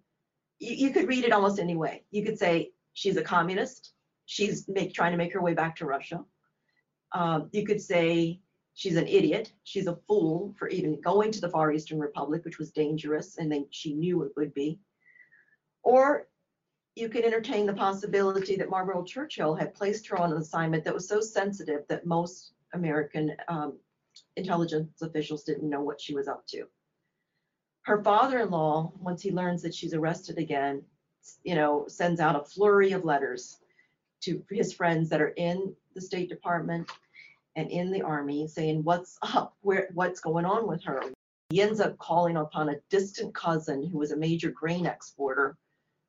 [0.59, 2.03] you, you could read it almost any way.
[2.11, 3.93] You could say she's a communist.
[4.25, 6.23] She's make, trying to make her way back to Russia.
[7.13, 8.41] Um, you could say
[8.73, 9.53] she's an idiot.
[9.63, 13.51] She's a fool for even going to the Far Eastern Republic, which was dangerous, and
[13.51, 14.79] then she knew it would be.
[15.83, 16.27] Or
[16.97, 20.93] you could entertain the possibility that Marlborough Churchill had placed her on an assignment that
[20.93, 23.77] was so sensitive that most American um,
[24.35, 26.65] intelligence officials didn't know what she was up to
[27.87, 30.83] her father-in-law, once he learns that she's arrested again,
[31.45, 33.59] you know, sends out a flurry of letters
[34.19, 36.91] to his friends that are in the State Department
[37.55, 41.01] and in the Army saying, what's up, where, what's going on with her.
[41.49, 45.55] He ends up calling upon a distant cousin who was a major grain exporter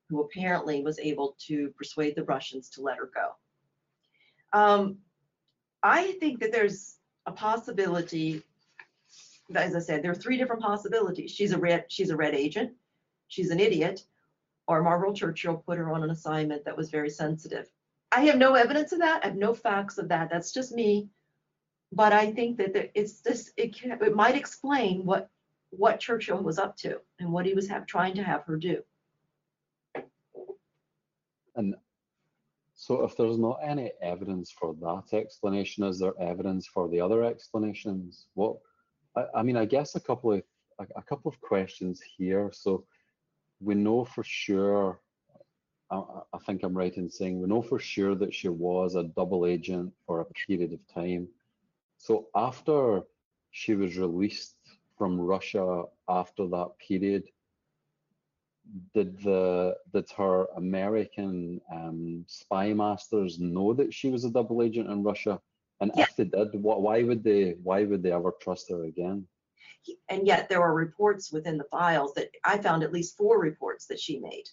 [0.09, 4.59] who apparently was able to persuade the Russians to let her go.
[4.59, 4.99] Um,
[5.83, 6.97] I think that there's
[7.27, 8.43] a possibility,
[9.55, 11.31] as I said, there are three different possibilities.
[11.31, 12.73] She's a red, she's a red agent,
[13.29, 14.05] she's an idiot,
[14.67, 17.71] or Marlborough Churchill put her on an assignment that was very sensitive.
[18.11, 19.23] I have no evidence of that.
[19.23, 20.31] I have no facts of that.
[20.31, 21.11] That's just me.
[21.93, 25.31] But I think that there- it's this, it can, it might explain what,
[25.71, 28.83] what Churchill was up to and what he was have, trying to have her do.
[31.59, 31.75] And
[32.75, 37.25] so if there's not any evidence for that explanation, is there evidence for the other
[37.25, 38.27] explanations?
[38.35, 38.57] What,
[39.17, 40.43] I, I mean, I guess a couple of,
[40.79, 42.51] a, a couple of questions here.
[42.55, 42.85] So
[43.61, 45.01] we know for sure,
[45.91, 49.45] I, think I'm right in saying, we know for sure that she was a double
[49.45, 51.27] agent for a period of time.
[51.97, 53.03] So after
[53.51, 54.55] she was released
[54.97, 57.25] from Russia after that period,
[58.95, 64.91] did the did her American um, spy masters know that she was a double agent
[64.91, 65.41] in Russia?
[65.81, 66.05] And Yeah.
[66.05, 69.27] if they did, what, why would they why would they ever trust her again?
[70.09, 73.87] And yet there are reports within the files that I found at least four reports
[73.87, 74.49] that she made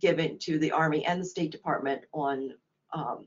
[0.00, 2.52] given to the Army and the State Department on
[2.92, 3.26] um,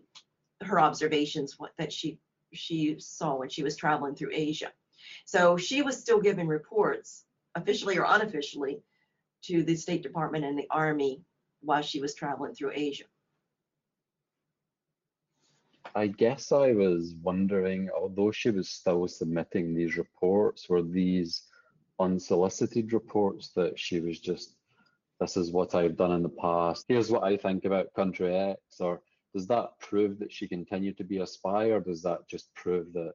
[0.61, 2.19] her observations what, that she
[2.53, 4.71] she saw when she was traveling through Asia.
[5.25, 7.25] So she was still giving reports,
[7.55, 8.81] officially or unofficially,
[9.47, 11.21] to the State Department and the Army
[11.61, 13.05] while she was traveling through Asia.
[15.93, 21.43] I guess I was wondering, although she was still submitting these reports, were these
[21.99, 24.55] unsolicited reports that she was just,
[25.19, 28.59] this is what I've done in the past, here's what I think about country X,
[28.79, 29.01] or
[29.33, 32.91] does that prove that she continued to be a spy, or does that just prove
[32.93, 33.13] that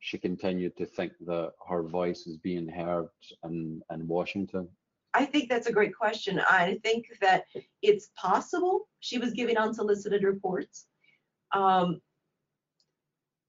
[0.00, 3.08] she continued to think that her voice was being heard
[3.44, 4.68] in, in Washington?
[5.14, 6.40] I think that's a great question.
[6.40, 7.44] I think that
[7.82, 10.86] it's possible she was giving unsolicited reports.
[11.52, 12.00] Um,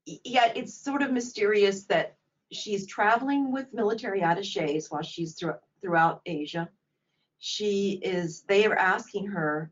[0.06, 2.18] yet it's sort of mysterious that
[2.52, 6.70] she's traveling with military attaches while she's thro- throughout Asia.
[7.40, 9.72] She is, they are asking her,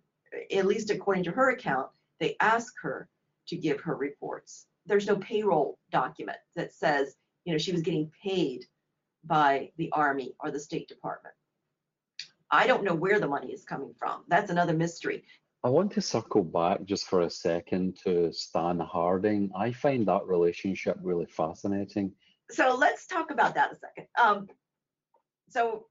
[0.54, 1.90] at least according to her account,
[2.20, 3.10] they ask her
[3.48, 4.68] to give her reports.
[4.86, 8.66] There's no payroll document that says, you know, she was getting paid
[9.26, 11.36] by the Army or the State Department.
[12.52, 14.24] I don't know where the money is coming from.
[14.28, 15.24] That's another mystery.
[15.64, 19.52] I want to circle back just for a second to Stan Harding.
[19.56, 22.12] I find that relationship really fascinating.
[22.50, 24.08] So let's talk about that a second.
[24.22, 24.48] Um,
[25.50, 25.86] so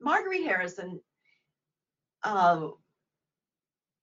[0.00, 1.00] Marguerite Harrison,
[2.24, 2.68] uh,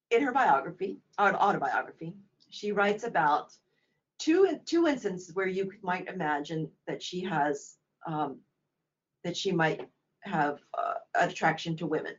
[0.09, 2.13] in her biography, or autobiography,
[2.49, 3.51] she writes about
[4.19, 7.75] two two instances where you might imagine that she has
[8.07, 8.39] um,
[9.23, 9.89] that she might
[10.25, 12.13] have uh, attraction to women.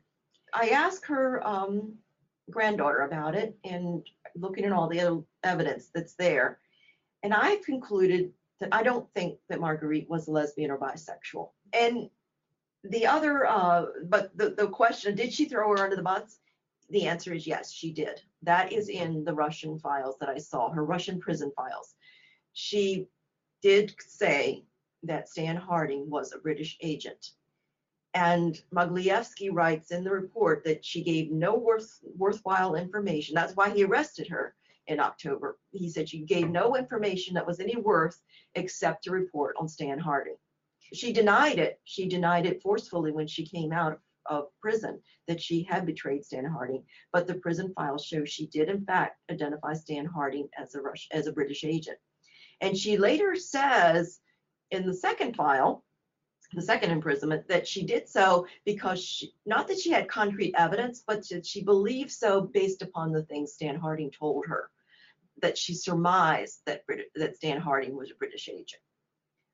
[0.55, 1.95] I asked her um,
[2.51, 6.59] granddaughter about it and looking at all the evidence that's there,
[7.23, 11.51] and I've concluded that I don't think that Marguerite was a lesbian or bisexual.
[11.73, 12.09] And
[12.85, 16.39] the other, uh, but the, the question, did she throw her under the bus?
[16.91, 18.23] The answer is yes, she did.
[18.43, 21.95] That is in the Russian files that I saw, her Russian prison files.
[22.53, 23.09] She
[23.63, 24.65] did say
[25.03, 27.33] that Stan Harding was a British agent.
[28.17, 33.35] And Mogilevsky writes in the report that she gave no worth, worthwhile information.
[33.35, 34.55] That's why he arrested her
[34.87, 35.59] in October.
[35.73, 38.19] He said she gave no information that was any worth
[38.55, 40.37] except a report on Stan Harding.
[40.95, 41.79] She denied it.
[41.85, 44.99] She denied it forcefully when she came out of, of prison
[45.29, 46.85] that she had betrayed Stan Harding.
[47.13, 51.07] But the prison files show she did in fact identify Stan Harding as a Rush,
[51.13, 51.99] as a British agent.
[52.63, 54.21] And she later says
[54.71, 55.85] in the second file,
[56.57, 61.05] the second imprisonment, that she did so because she, not that she had concrete evidence,
[61.07, 64.71] but that she believed so based upon the things Stan Harding told her
[65.43, 68.81] that she surmised that Brit- that Stan Harding was a British agent.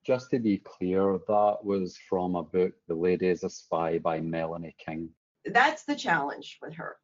[0.07, 4.21] Just to be clear, that was from a book, The Lady is a Spy by
[4.21, 5.11] Melanie King.
[5.45, 6.99] That's the challenge with her.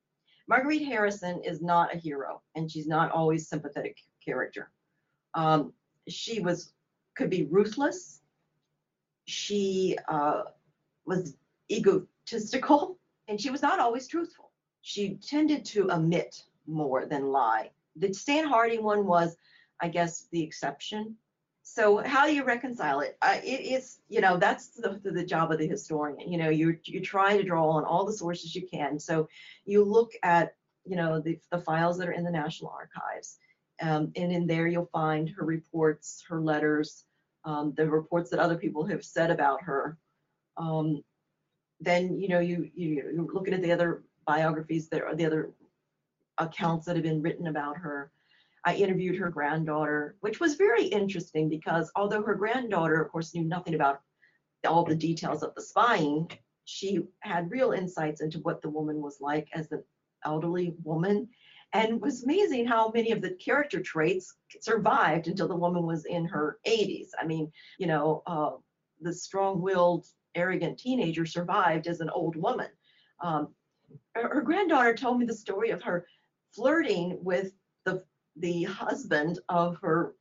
[0.46, 4.70] Marguerite Harrison is not a hero, and she's not always sympathetic character.
[5.34, 5.72] Um,
[6.06, 6.72] she was
[7.16, 8.17] could be ruthless.
[9.28, 10.44] She uh,
[11.04, 11.36] was
[11.70, 12.98] egotistical,
[13.28, 14.50] and she was not always truthful.
[14.80, 17.70] She tended to omit more than lie.
[17.96, 19.36] The Stan Harding one was,
[19.82, 21.16] I guess, the exception.
[21.62, 23.18] So how do you reconcile it?
[23.20, 26.32] Uh, it is, you know, that's the, the job of the historian.
[26.32, 28.98] You know, you you try to draw on all the sources you can.
[28.98, 29.28] So
[29.66, 30.54] you look at,
[30.86, 33.36] you know, the, the files that are in the National Archives,
[33.82, 37.04] um, and in there you'll find her reports, her letters,
[37.48, 39.96] um, the reports that other people have said about her.
[40.58, 41.02] Um,
[41.80, 45.52] then you know you you you're looking at the other biographies that are the other
[46.36, 48.10] accounts that have been written about her.
[48.66, 53.44] I interviewed her granddaughter, which was very interesting because although her granddaughter, of course, knew
[53.44, 54.00] nothing about
[54.66, 56.30] all the details of the spying,
[56.64, 59.82] she had real insights into what the woman was like as an
[60.24, 61.28] elderly woman.
[61.72, 66.06] And it was amazing how many of the character traits survived until the woman was
[66.06, 67.08] in her 80s.
[67.20, 68.52] I mean, you know, uh,
[69.00, 72.68] the strong willed, arrogant teenager survived as an old woman.
[73.20, 73.48] Um,
[74.14, 76.06] her, her granddaughter told me the story of her
[76.54, 77.52] flirting with
[77.84, 78.02] the
[78.36, 80.14] the husband of her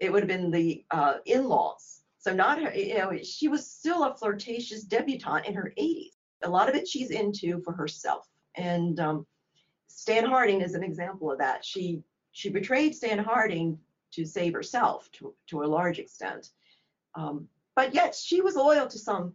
[0.00, 4.04] it would have been the uh, in-laws so not her you know she was still
[4.04, 6.12] a flirtatious debutante in her 80s
[6.42, 9.26] a lot of it she's into for herself and um,
[9.94, 13.78] stan harding is an example of that she she betrayed stan harding
[14.12, 16.50] to save herself to, to a large extent
[17.14, 19.32] um, but yet she was loyal to some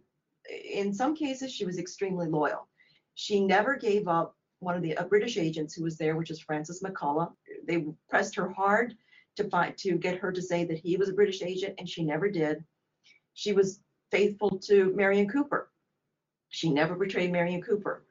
[0.72, 2.68] in some cases she was extremely loyal
[3.16, 6.84] she never gave up one of the British agents who was there, which is Francis
[6.84, 7.32] McCullagh.
[7.68, 8.96] They pressed her hard
[9.38, 12.04] to find to get her to say that he was a British agent, and she
[12.04, 12.64] never did.
[13.34, 13.80] She was
[14.12, 15.72] faithful to Merian Cooper.
[16.50, 18.04] She never betrayed Merian Cooper.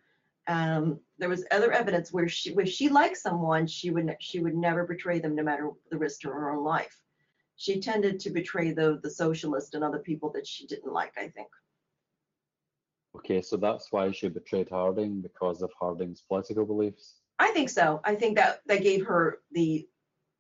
[0.49, 4.57] Um, there was other evidence where she, if she liked someone, she would she would
[4.57, 6.99] never betray them, no matter the risk to her own life.
[7.57, 11.13] She tended to betray the the socialist and other people that she didn't like.
[11.19, 11.49] I think.
[13.17, 17.17] Okay, so that's why she betrayed Harding because of Harding's political beliefs.
[17.39, 18.01] I think so.
[18.05, 19.87] I think that that gave her the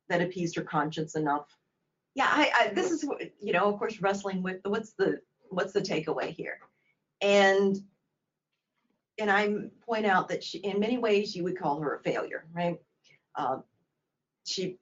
[0.08, 1.54] that appeased her conscience enough.
[2.14, 3.04] Yeah, I, I this is
[3.40, 6.60] you know of course wrestling with what's the what's the takeaway here,
[7.20, 7.78] and
[9.18, 9.54] and I
[9.84, 12.78] point out that she in many ways you would call her a failure, right?
[13.34, 13.58] Uh,
[14.44, 14.78] she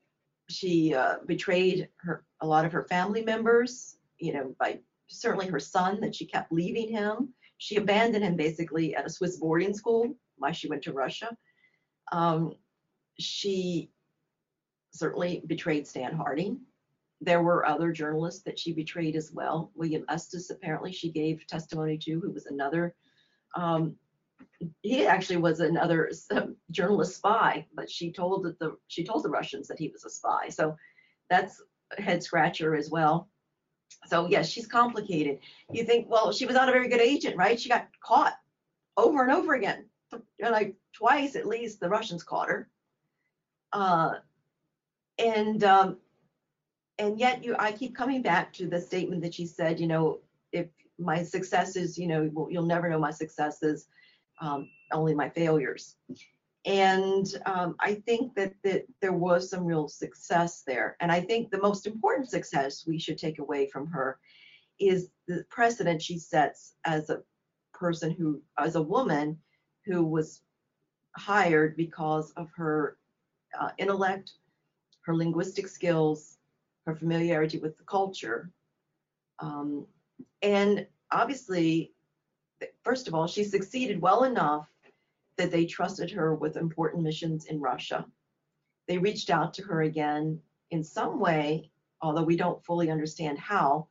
[0.48, 4.78] she uh, betrayed her a lot of her family members, you know, by
[5.08, 9.38] certainly her son that she kept leaving him she abandoned him basically at a Swiss
[9.38, 11.36] boarding school while she went to Russia.
[12.12, 12.54] Um,
[13.18, 13.90] she
[14.92, 16.60] certainly betrayed Stan Harding.
[17.20, 19.70] There were other journalists that she betrayed as well.
[19.74, 22.94] William Estes, apparently, she gave testimony to, who was another.
[23.54, 23.96] Um,
[24.82, 26.10] he actually was another
[26.70, 30.48] journalist spy, but she told the she told the Russians that he was a spy.
[30.48, 30.76] So
[31.28, 31.62] that's
[31.96, 33.28] a head scratcher as well.
[34.06, 35.38] So yes, she's complicated.
[35.72, 37.58] You think, well, she was not a very good agent, right?
[37.60, 38.34] She got caught
[38.96, 39.86] over and over again.
[40.40, 42.68] Like twice at least, the Russians caught her.
[43.72, 44.14] Uh,
[45.18, 45.96] and um,
[46.98, 50.20] and yet you, I keep coming back to the statement that she said, you know,
[50.52, 50.68] if
[50.98, 53.86] my successes, you know, you'll never know my successes,
[54.40, 55.96] um, only my failures.
[56.64, 60.96] And um, I think that, that there was some real success there.
[61.00, 64.18] And I think the most important success we should take away from her
[64.80, 67.22] is the precedent she sets as a
[67.72, 69.38] person who, as a woman
[69.84, 70.42] who was
[71.16, 72.96] hired because of her
[73.58, 74.32] uh, intellect,
[75.04, 76.38] her linguistic skills,
[76.84, 78.50] her familiarity with the culture.
[79.38, 79.86] Um,
[80.42, 81.92] and obviously,
[82.86, 84.68] first of all, she succeeded well enough
[85.36, 88.06] that they trusted her with important missions in Russia.
[88.86, 93.88] They reached out to her again in some way, although we don't fully understand how,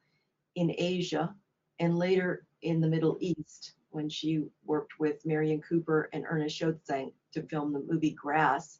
[0.55, 1.35] in Asia
[1.79, 7.11] and later in the Middle East when she worked with Merian Cooper and Ernest Schoedsack
[7.33, 8.79] to film the movie Grass,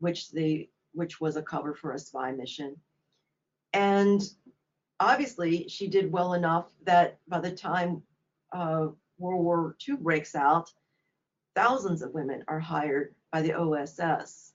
[0.00, 2.76] which they which was a cover for a spy mission.
[3.72, 4.22] And
[5.00, 8.02] obviously, she did well enough that by the time
[8.52, 8.88] uh,
[9.22, 10.70] World War II breaks out,
[11.54, 14.52] thousands of women are hired by the OSS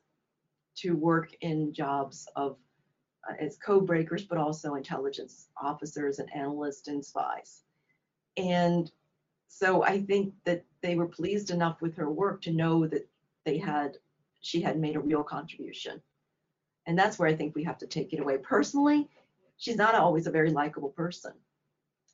[0.78, 2.57] to work in jobs of
[3.28, 7.63] uh, as code breakers, but also intelligence officers and analysts and spies.
[8.36, 8.91] And
[9.47, 13.09] so I think that they were pleased enough with her work to know that
[13.45, 13.97] they had
[14.41, 16.01] she had made a real contribution.
[16.86, 18.38] And that's where I think we have to take it away.
[18.38, 19.09] Personally,
[19.57, 21.34] she's not always a very likable person.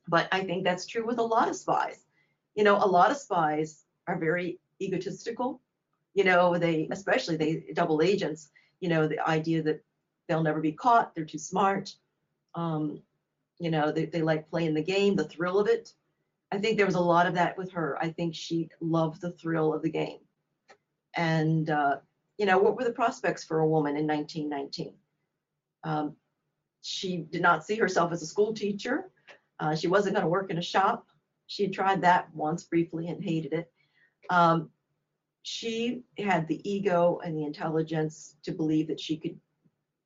[0.08, 2.06] But I think that's true with a lot of spies.
[2.56, 5.62] You know, a lot of spies are very egotistical.
[6.14, 8.50] You know, they especially they double agents.
[8.80, 9.84] You know, the idea that
[10.28, 11.96] they'll never be caught, they're too smart.
[12.56, 13.02] Um,
[13.60, 15.94] you know, they, they like playing the game, the thrill of it.
[16.52, 17.98] I think there was a lot of that with her.
[18.00, 20.20] I think she loved the thrill of the game.
[21.16, 21.98] And, uh,
[22.38, 24.94] you know, what were the prospects for a woman in 1919?
[25.84, 26.16] Um,
[26.82, 29.10] she did not see herself as a school teacher.
[29.60, 31.08] Uh, she wasn't going to work in a shop.
[31.48, 33.72] She tried that once briefly and hated it.
[34.30, 34.70] Um,
[35.42, 39.38] she had the ego and the intelligence to believe that she could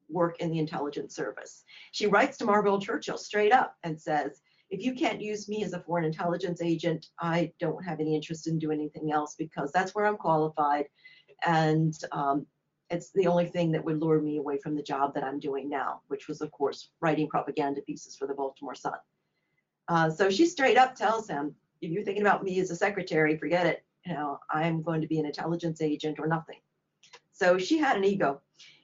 [0.09, 1.63] work in the intelligence service.
[1.91, 5.73] She writes to Marlborough Churchill straight up and says, if you can't use me as
[5.73, 9.93] a foreign intelligence agent, I don't have any interest in doing anything else because that's
[9.93, 10.85] where I'm qualified.
[11.45, 12.47] And um,
[12.89, 15.69] It's the only thing that would lure me away from the job that I'm doing
[15.69, 18.93] now, which was, of course, writing propaganda pieces for the Baltimore Sun.
[19.87, 23.37] Uh, so she straight up tells him, if you're thinking about me as a secretary,
[23.37, 23.83] forget it.
[24.05, 26.59] You know, I'm going to be an intelligence agent or nothing.
[27.31, 28.41] So she had an ego.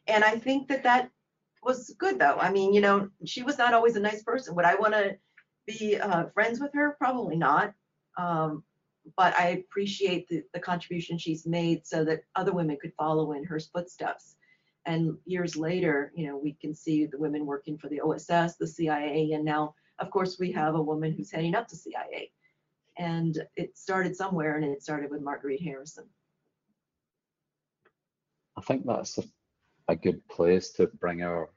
[0.07, 1.09] And I think that that
[1.63, 2.37] was good though.
[2.39, 4.55] I mean, you know, she was not always a nice person.
[4.55, 5.17] Would I want to
[5.65, 6.95] be uh, friends with her?
[6.99, 7.73] Probably not.
[8.17, 8.63] Um,
[9.17, 13.43] but I appreciate the, the contribution she's made so that other women could follow in
[13.45, 14.35] her footsteps.
[14.85, 18.67] And years later, you know, we can see the women working for the OSS, the
[18.67, 22.31] CIA, and now, of course, we have a woman who's heading up the CIA.
[22.97, 26.05] And it started somewhere, and it started with Marguerite Harrison.
[28.55, 29.23] I think that's a,
[29.87, 31.49] a good place to bring our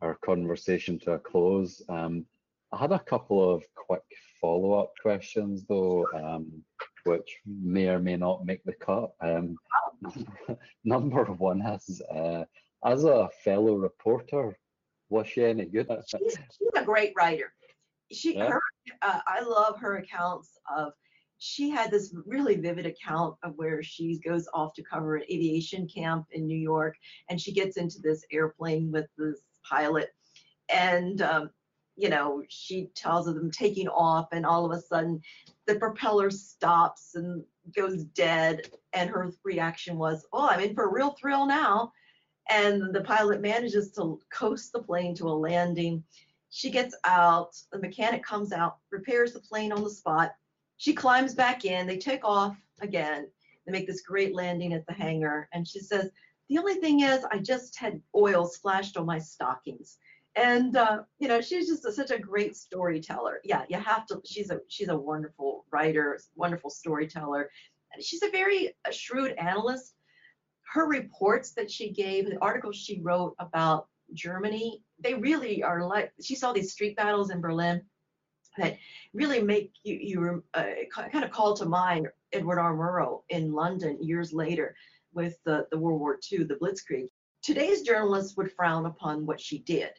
[0.00, 1.80] our conversation to a close.
[1.88, 2.26] Um,
[2.72, 4.02] I had a couple of quick
[4.40, 6.50] follow-up questions though, um,
[7.04, 9.12] which may or may not make the cut.
[9.20, 9.56] Um,
[10.84, 12.44] number one is, uh,
[12.84, 14.58] as a fellow reporter,
[15.08, 15.86] was she any good?
[16.08, 17.52] she's, she's a great writer.
[18.12, 18.48] She, yeah.
[18.48, 18.60] her,
[19.02, 20.92] uh, I love her accounts of.
[21.44, 25.88] She had this really vivid account of where she goes off to cover an aviation
[25.88, 26.96] camp in New York,
[27.28, 30.14] and she gets into this airplane with this pilot,
[30.72, 31.50] and um,
[31.96, 35.20] you know, she tells of them taking off, and all of a sudden
[35.66, 37.44] the propeller stops and
[37.74, 38.70] goes dead.
[38.92, 41.92] And her reaction was, Oh, I'm in for a real thrill now.
[42.50, 46.02] And the pilot manages to coast the plane to a landing.
[46.54, 50.34] She gets out, the mechanic comes out, repairs the plane on the spot.
[50.76, 53.26] She climbs back in, they take off again.
[53.64, 55.48] They make this great landing at the hangar.
[55.54, 56.10] And she says,
[56.50, 59.96] The only thing is, I just had oil splashed on my stockings
[60.36, 64.20] and uh, you know she's just a, such a great storyteller yeah you have to
[64.24, 67.50] she's a she's a wonderful writer wonderful storyteller
[68.00, 69.94] she's a very a shrewd analyst
[70.72, 76.12] her reports that she gave the articles she wrote about germany they really are like
[76.20, 77.82] she saw these street battles in berlin
[78.58, 78.76] that
[79.14, 83.98] really make you you uh, kind of call to mind edward r murrow in london
[84.02, 84.74] years later
[85.14, 87.08] with the, the world war ii the blitzkrieg
[87.42, 89.92] today's journalists would frown upon what she did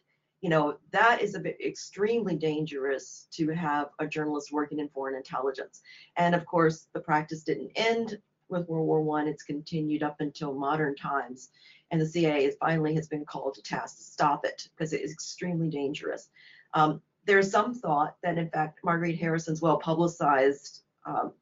[0.44, 5.16] you know, that is a bit extremely dangerous to have a journalist working in foreign
[5.16, 5.82] intelligence.
[6.18, 8.18] And of course, the practice didn't end
[8.50, 9.30] with World War One.
[9.30, 11.48] It's continued up until modern times.
[11.94, 15.02] And the CIA is finally has been called to task to stop it because it
[15.02, 16.28] is extremely dangerous.
[16.74, 21.34] Um, there's some thought that, in fact, Marguerite Harrison's well publicized, um,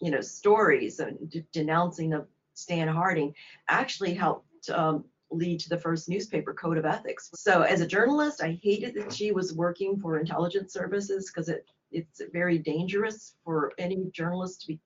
[0.00, 3.32] you know, stories and de- denouncing of Stan Harding
[3.68, 7.30] actually helped um, lead to the first newspaper code of ethics.
[7.36, 11.64] So as a journalist, I hated that she was working for intelligence services because it
[11.92, 14.80] it's very dangerous for any journalist to be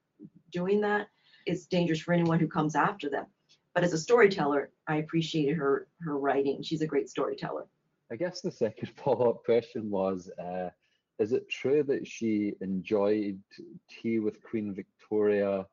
[0.52, 1.06] doing that.
[1.46, 3.24] It's dangerous for anyone who comes after them.
[3.74, 6.62] But as a storyteller, I appreciated her her writing.
[6.62, 7.66] She's a great storyteller.
[8.10, 10.70] I guess the second follow-up question was, uh,
[11.18, 13.40] is it true that she enjoyed
[13.88, 15.66] tea with Queen Victoria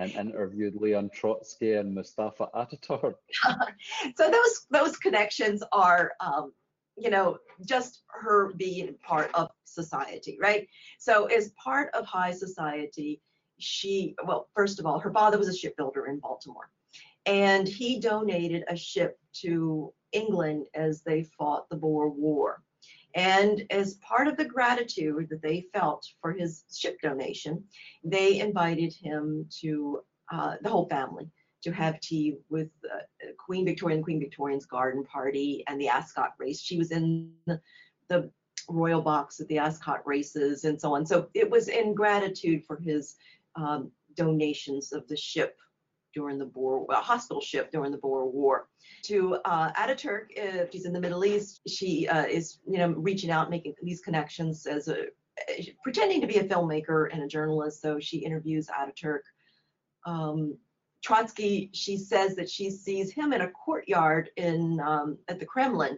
[0.00, 3.14] and interviewed Leon Trotsky and Mustafa Ataturk.
[4.16, 6.52] so those those connections are, um,
[6.96, 10.66] you know, just her being part of society, right?
[10.98, 13.20] So as part of high society,
[13.58, 16.70] she well, first of all, her father was a shipbuilder in Baltimore,
[17.26, 22.62] and he donated a ship to England as they fought the Boer War.
[23.14, 27.64] And as part of the gratitude that they felt for his ship donation,
[28.04, 30.02] they invited him to
[30.32, 31.28] uh, the whole family
[31.62, 33.00] to have tea with uh,
[33.38, 36.60] Queen Victoria and Queen Victorian's garden party and the Ascot race.
[36.60, 37.60] She was in the,
[38.08, 38.30] the
[38.68, 41.04] royal box at the Ascot races and so on.
[41.04, 43.16] So it was in gratitude for his
[43.56, 45.58] um, donations of the ship
[46.14, 48.68] during the Boer, well, hospital ship during the Boer War.
[49.04, 53.30] To uh, Ataturk, if she's in the Middle East, she uh, is, you know, reaching
[53.30, 55.06] out, making these connections as a,
[55.82, 57.80] pretending to be a filmmaker and a journalist.
[57.80, 59.20] So she interviews Ataturk.
[60.06, 60.56] Um,
[61.02, 65.96] Trotsky, she says that she sees him in a courtyard in um, at the Kremlin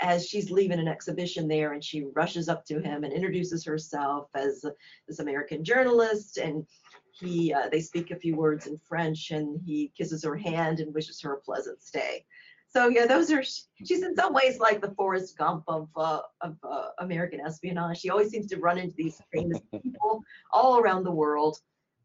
[0.00, 4.28] as she's leaving an exhibition there, and she rushes up to him and introduces herself
[4.34, 4.64] as
[5.06, 6.66] this American journalist, and
[7.12, 10.94] he uh, they speak a few words in French and he kisses her hand and
[10.94, 12.24] wishes her a pleasant stay.
[12.68, 16.56] So yeah, those are she's in some ways like the Forrest Gump of uh, of
[16.62, 17.98] uh, American espionage.
[18.00, 21.58] She always seems to run into these famous people all around the world.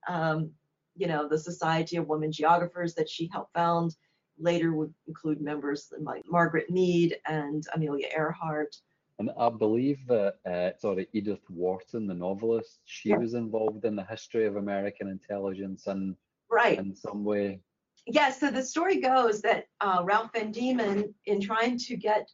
[0.08, 0.52] Um,
[0.96, 3.96] you know, the Society of Women Geographers that she helped found
[4.40, 8.76] later would include members like Margaret Mead and Amelia Earhart.
[9.20, 13.18] And I believe that, uh, sorry, Edith Wharton, the novelist, she yeah.
[13.18, 16.16] was involved in the history of American intelligence and
[16.52, 17.60] right in some way.
[18.06, 22.30] Yes, so the story goes that uh, Ralph Van Deman, in trying to get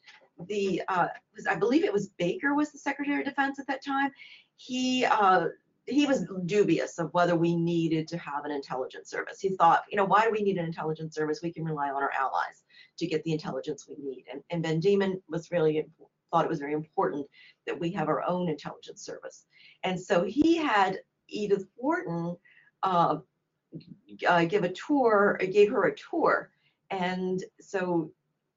[0.48, 3.84] the, uh, was, I believe it was Baker was the Secretary of Defense at that
[3.84, 4.12] time,
[4.58, 5.48] he uh,
[5.86, 9.40] he was dubious of whether we needed to have an intelligence service.
[9.42, 11.42] He thought, you know, why do we need an intelligence service?
[11.44, 12.64] We can rely on our allies
[13.00, 14.26] to get the intelligence we need.
[14.32, 15.86] And, and Van Deman was really
[16.34, 17.28] thought it was very important
[17.68, 19.46] that we have our own intelligence service.
[19.84, 22.36] And so he had Edith Wharton
[22.82, 23.18] uh,
[24.28, 26.50] uh, give a tour, gave her a tour.
[26.90, 28.12] And so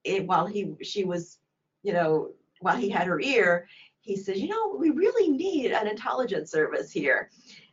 [0.05, 1.39] it, while he she was,
[1.83, 3.69] you know, while he had her ear,
[4.01, 7.31] he said, you know, we really need an intelligence service here.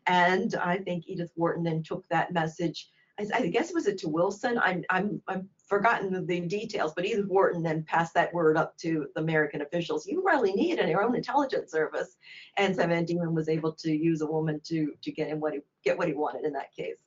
[0.08, 2.90] And I think Edith Wharton then took that message.
[3.20, 4.58] I, guess was it to Wilson?
[4.58, 9.08] I'm I'm I've forgotten the, details, but Edith Wharton then passed that word up to
[9.16, 10.06] the American officials.
[10.06, 12.18] You really need an your own intelligence service.
[12.58, 15.54] And so Van Deman was able to use a woman to to get him what
[15.54, 16.98] he get what he wanted in that case.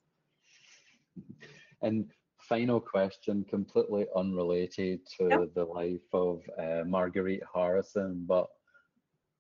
[1.83, 2.07] And
[2.39, 5.55] final question, completely unrelated to yep.
[5.55, 8.49] the life of uh, Marguerite Harrison, but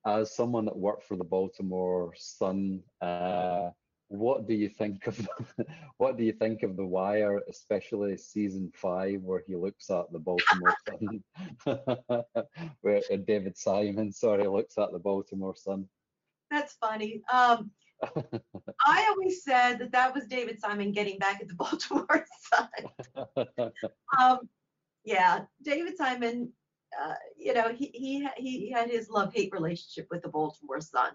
[0.06, 3.70] as someone that worked for the Baltimore Sun, uh,
[4.08, 5.28] what do you think of
[5.98, 10.18] what do you think of the Wire, especially season five, where he looks at the
[10.18, 11.24] Baltimore Sun,
[12.80, 15.86] where uh, David Simon, sorry, looks at the Baltimore Sun.
[16.50, 17.22] That's funny.
[17.32, 17.70] Um,
[18.86, 23.48] I always said that that was David Simon getting back at the Baltimore Sun.
[24.20, 24.38] um,
[25.04, 26.52] yeah, David Simon,
[27.00, 31.12] uh, you know, he, he he had his love hate relationship with the Baltimore Sun,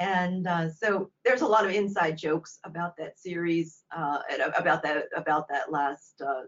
[0.00, 4.82] and uh, so there's a lot of inside jokes about that series, uh, and about
[4.82, 6.44] that about that last uh,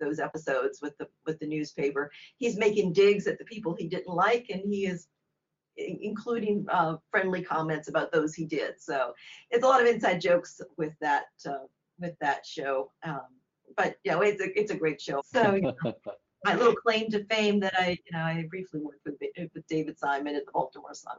[0.00, 2.10] those episodes with the with the newspaper.
[2.38, 5.06] He's making digs at the people he didn't like, and he is
[5.76, 8.80] including uh, friendly comments about those he did.
[8.80, 9.12] So
[9.50, 11.66] it's a lot of inside jokes with that uh,
[12.00, 12.90] with that show.
[13.02, 13.26] Um,
[13.76, 15.20] but you know, it's a it's a great show.
[15.26, 15.76] So you know,
[16.44, 19.16] my little claim to fame that I you know I briefly worked with
[19.52, 21.18] with David Simon at the Baltimore Sun.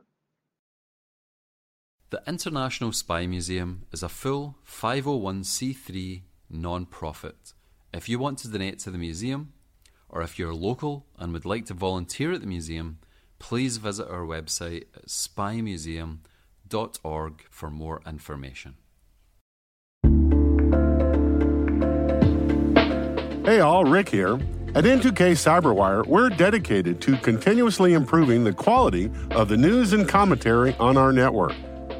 [2.11, 7.53] The International Spy Museum is a full 501c3 non-profit.
[7.93, 9.53] If you want to donate to the museum,
[10.09, 12.97] or if you're local and would like to volunteer at the museum,
[13.37, 18.77] please visit our website at spymuseum.org for more information.
[23.45, 24.39] Hey all, Rick here.
[24.73, 30.75] At N2K Cyberwire, we're dedicated to continuously improving the quality of the news and commentary
[30.79, 31.53] on our network.